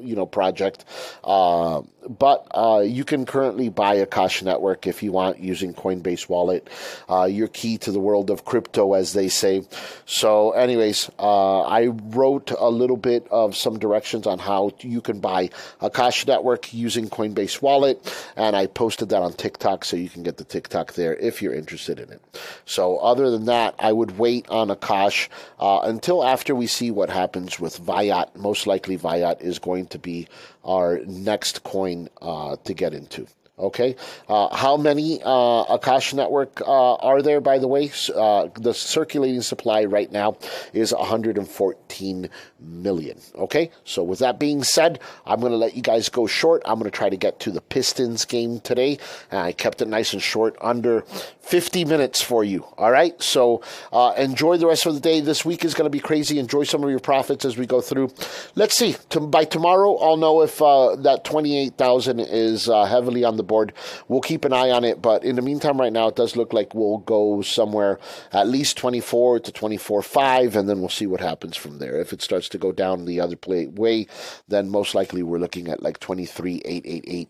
you 0.00 0.16
know 0.16 0.26
project. 0.26 0.84
Uh, 1.24 1.82
but 2.08 2.46
uh, 2.54 2.80
you 2.80 3.04
can 3.04 3.26
currently 3.26 3.68
buy 3.68 3.96
Akash 3.96 4.42
Network 4.42 4.86
if 4.86 5.02
you 5.02 5.12
want 5.12 5.38
using 5.38 5.74
Coinbase 5.74 6.28
Wallet. 6.28 6.68
Uh, 7.08 7.24
your 7.24 7.48
key 7.48 7.78
to 7.78 7.92
the 7.92 8.00
world 8.00 8.30
of 8.30 8.44
crypto, 8.44 8.94
as 8.94 9.12
they 9.12 9.28
say. 9.28 9.62
So, 10.06 10.52
anyways, 10.52 11.10
uh, 11.18 11.60
I 11.62 11.86
wrote 11.86 12.52
a 12.58 12.68
little 12.70 12.96
bit 12.96 13.26
of 13.30 13.56
some 13.56 13.78
directions 13.78 14.26
on 14.26 14.38
how 14.38 14.72
you 14.80 15.00
can 15.00 15.20
buy 15.20 15.50
Akash 15.80 16.26
Network 16.26 16.72
using 16.72 17.08
Coinbase 17.08 17.60
Wallet, 17.60 18.00
and 18.36 18.56
I 18.56 18.66
posted 18.66 19.10
that 19.10 19.22
on 19.22 19.32
TikTok, 19.34 19.84
so 19.84 19.96
you 19.96 20.08
can 20.08 20.22
get 20.22 20.38
the 20.38 20.44
TikTok 20.44 20.94
there 20.94 21.14
if 21.16 21.42
you're 21.42 21.54
interested 21.54 22.00
in 22.00 22.10
it. 22.10 22.22
So, 22.64 22.98
other 22.98 23.30
than 23.30 23.46
that, 23.46 23.74
I 23.78 23.92
would 23.92 24.18
wait 24.18 24.48
on 24.48 24.68
Akash 24.68 25.28
uh, 25.58 25.80
until 25.82 26.24
after 26.24 26.54
we 26.54 26.66
see 26.66 26.90
what 26.90 27.10
happens 27.10 27.60
with 27.60 27.78
Viat. 27.78 28.34
Most 28.36 28.66
likely, 28.66 28.96
Viat 28.96 29.42
is 29.42 29.49
going 29.58 29.86
to 29.88 29.98
be 29.98 30.28
our 30.64 31.00
next 31.06 31.64
coin 31.64 32.08
uh, 32.22 32.56
to 32.64 32.74
get 32.74 32.94
into. 32.94 33.26
Okay, 33.60 33.94
uh, 34.28 34.54
how 34.56 34.78
many 34.78 35.20
uh, 35.22 35.76
Akash 35.76 36.14
network 36.14 36.62
uh, 36.62 36.94
are 36.94 37.20
there? 37.20 37.42
By 37.42 37.58
the 37.58 37.68
way, 37.68 37.90
uh, 38.14 38.48
the 38.58 38.72
circulating 38.72 39.42
supply 39.42 39.84
right 39.84 40.10
now 40.10 40.38
is 40.72 40.94
114 40.94 42.30
million. 42.58 43.18
Okay, 43.34 43.70
so 43.84 44.02
with 44.02 44.20
that 44.20 44.38
being 44.38 44.62
said, 44.62 44.98
I'm 45.26 45.40
going 45.40 45.52
to 45.52 45.58
let 45.58 45.76
you 45.76 45.82
guys 45.82 46.08
go 46.08 46.26
short. 46.26 46.62
I'm 46.64 46.78
going 46.78 46.90
to 46.90 46.96
try 46.96 47.10
to 47.10 47.16
get 47.18 47.38
to 47.40 47.50
the 47.50 47.60
Pistons 47.60 48.24
game 48.24 48.60
today, 48.60 48.98
I 49.30 49.52
kept 49.52 49.82
it 49.82 49.88
nice 49.88 50.12
and 50.14 50.22
short, 50.22 50.56
under 50.60 51.02
50 51.40 51.84
minutes 51.84 52.22
for 52.22 52.42
you. 52.44 52.64
All 52.78 52.90
right, 52.90 53.20
so 53.22 53.62
uh, 53.92 54.14
enjoy 54.16 54.56
the 54.56 54.66
rest 54.66 54.86
of 54.86 54.94
the 54.94 55.00
day. 55.00 55.20
This 55.20 55.44
week 55.44 55.64
is 55.64 55.74
going 55.74 55.86
to 55.86 55.90
be 55.90 56.00
crazy. 56.00 56.38
Enjoy 56.38 56.64
some 56.64 56.82
of 56.82 56.90
your 56.90 57.00
profits 57.00 57.44
as 57.44 57.58
we 57.58 57.66
go 57.66 57.80
through. 57.80 58.10
Let's 58.54 58.76
see. 58.76 58.96
To, 59.10 59.20
by 59.20 59.44
tomorrow, 59.44 59.96
I'll 59.96 60.16
know 60.16 60.42
if 60.42 60.62
uh, 60.62 60.96
that 60.96 61.24
28,000 61.24 62.20
is 62.20 62.66
heavily 62.66 63.24
on 63.24 63.36
the 63.36 63.49
board. 63.50 63.72
We'll 64.08 64.20
keep 64.20 64.44
an 64.44 64.52
eye 64.52 64.70
on 64.70 64.84
it, 64.84 65.02
but 65.02 65.24
in 65.24 65.36
the 65.36 65.42
meantime, 65.42 65.80
right 65.80 65.92
now, 65.92 66.08
it 66.08 66.16
does 66.16 66.36
look 66.36 66.52
like 66.52 66.74
we'll 66.74 66.98
go 66.98 67.42
somewhere 67.42 67.98
at 68.32 68.48
least 68.48 68.76
24 68.76 69.40
to 69.40 69.52
24.5, 69.52 70.54
and 70.54 70.68
then 70.68 70.80
we'll 70.80 70.88
see 70.88 71.06
what 71.06 71.20
happens 71.20 71.56
from 71.56 71.78
there. 71.78 72.00
If 72.00 72.12
it 72.12 72.22
starts 72.22 72.48
to 72.50 72.58
go 72.58 72.70
down 72.72 73.04
the 73.04 73.20
other 73.20 73.36
play, 73.36 73.66
way, 73.66 74.06
then 74.48 74.70
most 74.70 74.94
likely 74.94 75.22
we're 75.22 75.38
looking 75.38 75.68
at 75.68 75.82
like 75.82 75.98
23.888 75.98 77.28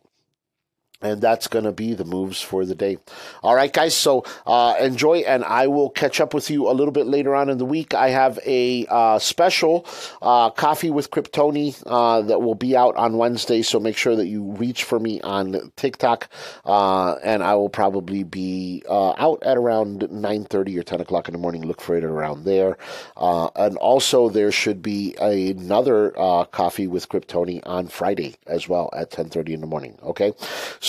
and 1.03 1.21
that's 1.21 1.49
going 1.49 1.65
to 1.65 1.73
be 1.73 1.95
the 1.95 2.05
moves 2.05 2.41
for 2.41 2.65
the 2.65 2.75
day. 2.75 2.99
All 3.43 3.55
right, 3.55 3.73
guys. 3.73 3.95
So 3.95 4.25
uh, 4.47 4.77
enjoy, 4.81 5.19
and 5.19 5.45
I 5.45 5.67
will 5.67 5.91
catch 5.91 6.21
up 6.21 6.35
with 6.35 6.51
you 6.51 6.69
a 6.69 6.73
little 6.73 6.93
bit 6.93 7.07
later 7.07 7.35
on 7.35 7.49
in 7.49 7.59
the 7.59 7.65
week. 7.65 7.95
I 7.95 8.11
have 8.11 8.39
a 8.45 8.87
uh, 8.89 9.19
special 9.19 9.87
uh, 10.21 10.51
coffee 10.51 10.91
with 10.91 11.11
Kryptoni 11.11 11.83
uh, 11.87 12.23
that 12.23 12.43
will 12.43 12.55
be 12.55 12.77
out 12.77 12.97
on 12.97 13.17
Wednesday. 13.17 13.63
So 13.63 13.81
make 13.81 13.97
sure 13.97 14.17
that 14.17 14.27
you 14.27 14.43
reach 14.43 14.85
for 14.85 14.99
me 14.99 15.21
on 15.23 15.73
TikTok, 15.77 16.29
uh, 16.65 17.15
and 17.23 17.43
I 17.43 17.55
will 17.55 17.71
probably 17.71 18.23
be 18.23 18.83
uh, 18.89 19.15
out 19.17 19.43
at 19.43 19.57
around 19.57 20.11
nine 20.11 20.45
thirty 20.45 20.79
or 20.79 20.83
ten 20.83 21.01
o'clock 21.01 21.29
in 21.29 21.33
the 21.33 21.39
morning. 21.39 21.67
Look 21.67 21.81
for 21.81 21.97
it 21.97 22.05
around 22.05 22.45
there. 22.45 22.77
and 23.17 23.77
also, 23.79 24.29
there 24.29 24.53
should 24.53 24.83
be 24.83 25.15
another 25.21 26.11
coffee 26.53 26.87
with 26.87 27.09
Kryptoni 27.09 27.61
on 27.65 27.89
Friday 27.89 28.35
as 28.47 28.69
well 28.69 28.91
at 28.95 29.11
ten 29.11 29.29
thirty 29.29 29.55
in 29.55 29.61
the 29.61 29.67
morning. 29.67 29.99
Okay. 30.03 30.33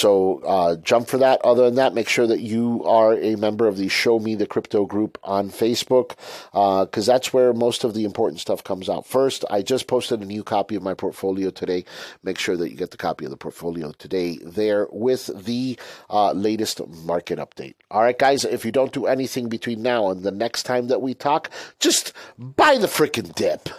Uh, 0.04 0.76
jump 0.78 1.08
for 1.08 1.18
that. 1.18 1.42
Other 1.44 1.66
than 1.66 1.76
that, 1.76 1.94
make 1.94 2.10
sure 2.10 2.28
that 2.28 2.42
you 2.42 2.84
are 2.86 3.14
a 3.14 3.36
member 3.36 3.68
of 3.68 3.78
the 3.78 3.88
Show 3.88 4.20
Me 4.20 4.36
the 4.36 4.46
Crypto 4.46 4.86
group 4.86 5.18
on 5.24 5.50
Facebook 5.50 6.16
because 6.52 7.10
uh, 7.10 7.14
that's 7.14 7.34
where 7.34 7.54
most 7.54 7.84
of 7.84 7.94
the 7.94 8.04
important 8.04 8.40
stuff 8.40 8.64
comes 8.64 8.90
out. 8.90 9.06
First, 9.06 9.46
I 9.50 9.62
just 9.62 9.88
posted 9.88 10.22
a 10.22 10.26
new 10.26 10.44
copy 10.44 10.76
of 10.76 10.84
my 10.84 10.94
portfolio 10.94 11.50
today. 11.50 11.86
Make 12.24 12.40
sure 12.40 12.58
that 12.58 12.70
you 12.70 12.76
get 12.76 12.92
the 12.92 12.98
copy 12.98 13.26
of 13.26 13.32
the 13.32 13.38
portfolio 13.38 13.92
today 13.94 14.40
there 14.44 14.88
with 14.92 15.30
the 15.46 15.78
uh, 16.10 16.32
latest 16.32 16.86
market 16.88 17.40
update. 17.40 17.76
All 17.90 18.02
right, 18.02 18.18
guys, 18.18 18.46
if 18.46 18.66
you 18.66 18.72
don't 18.72 18.94
do 18.94 19.06
anything 19.06 19.50
between 19.50 19.82
now 19.82 20.10
and 20.10 20.24
the 20.24 20.32
next 20.32 20.64
time 20.64 20.88
that 20.88 21.02
we 21.02 21.14
talk, 21.14 21.50
just 21.80 22.14
buy 22.38 22.78
the 22.78 22.88
freaking 22.88 23.34
dip. 23.36 23.70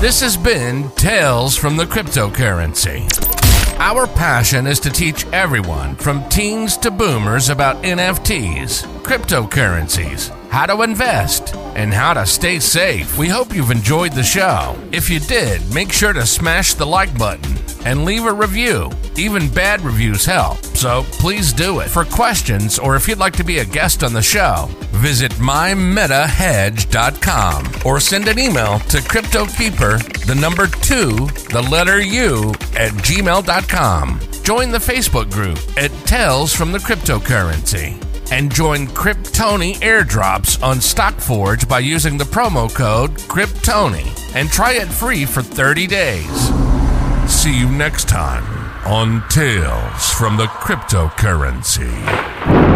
This 0.00 0.20
has 0.22 0.36
been 0.36 0.88
Tales 0.92 1.56
from 1.56 1.76
the 1.76 1.84
Cryptocurrency. 1.84 3.39
Our 3.80 4.06
passion 4.06 4.66
is 4.66 4.78
to 4.80 4.90
teach 4.90 5.26
everyone, 5.28 5.96
from 5.96 6.28
teens 6.28 6.76
to 6.76 6.90
boomers, 6.90 7.48
about 7.48 7.82
NFTs, 7.82 8.84
cryptocurrencies, 9.02 10.28
how 10.50 10.66
to 10.66 10.82
invest, 10.82 11.54
and 11.76 11.90
how 11.90 12.12
to 12.12 12.26
stay 12.26 12.58
safe. 12.58 13.16
We 13.16 13.28
hope 13.28 13.54
you've 13.54 13.70
enjoyed 13.70 14.12
the 14.12 14.22
show. 14.22 14.76
If 14.92 15.08
you 15.08 15.18
did, 15.18 15.62
make 15.72 15.92
sure 15.92 16.12
to 16.12 16.26
smash 16.26 16.74
the 16.74 16.84
like 16.84 17.16
button 17.18 17.56
and 17.86 18.04
leave 18.04 18.26
a 18.26 18.32
review. 18.34 18.90
Even 19.16 19.48
bad 19.48 19.80
reviews 19.80 20.26
help, 20.26 20.62
so 20.76 21.04
please 21.12 21.54
do 21.54 21.80
it. 21.80 21.88
For 21.88 22.04
questions 22.04 22.78
or 22.78 22.96
if 22.96 23.08
you'd 23.08 23.16
like 23.16 23.36
to 23.36 23.44
be 23.44 23.60
a 23.60 23.64
guest 23.64 24.04
on 24.04 24.12
the 24.12 24.20
show, 24.20 24.68
visit 25.00 25.32
mymetahedge.com 25.32 27.72
or 27.84 27.98
send 27.98 28.28
an 28.28 28.38
email 28.38 28.78
to 28.80 28.98
CryptoKeeper, 28.98 30.26
the 30.26 30.34
number 30.34 30.66
two, 30.66 31.26
the 31.50 31.66
letter 31.70 32.00
U, 32.00 32.50
at 32.76 32.92
gmail.com. 32.92 34.20
Join 34.42 34.70
the 34.70 34.78
Facebook 34.78 35.30
group 35.30 35.58
at 35.76 35.90
Tales 36.06 36.54
from 36.54 36.72
the 36.72 36.78
Cryptocurrency 36.78 38.02
and 38.30 38.52
join 38.52 38.86
Kryptoni 38.86 39.74
airdrops 39.76 40.62
on 40.62 40.76
StockForge 40.76 41.68
by 41.68 41.80
using 41.80 42.16
the 42.16 42.24
promo 42.24 42.72
code 42.72 43.12
Kryptoni 43.12 44.34
and 44.34 44.48
try 44.48 44.74
it 44.74 44.88
free 44.88 45.24
for 45.24 45.42
30 45.42 45.86
days. 45.86 46.48
See 47.30 47.58
you 47.58 47.70
next 47.70 48.08
time 48.08 48.44
on 48.86 49.26
Tales 49.28 50.10
from 50.12 50.36
the 50.36 50.46
Cryptocurrency. 50.46 52.69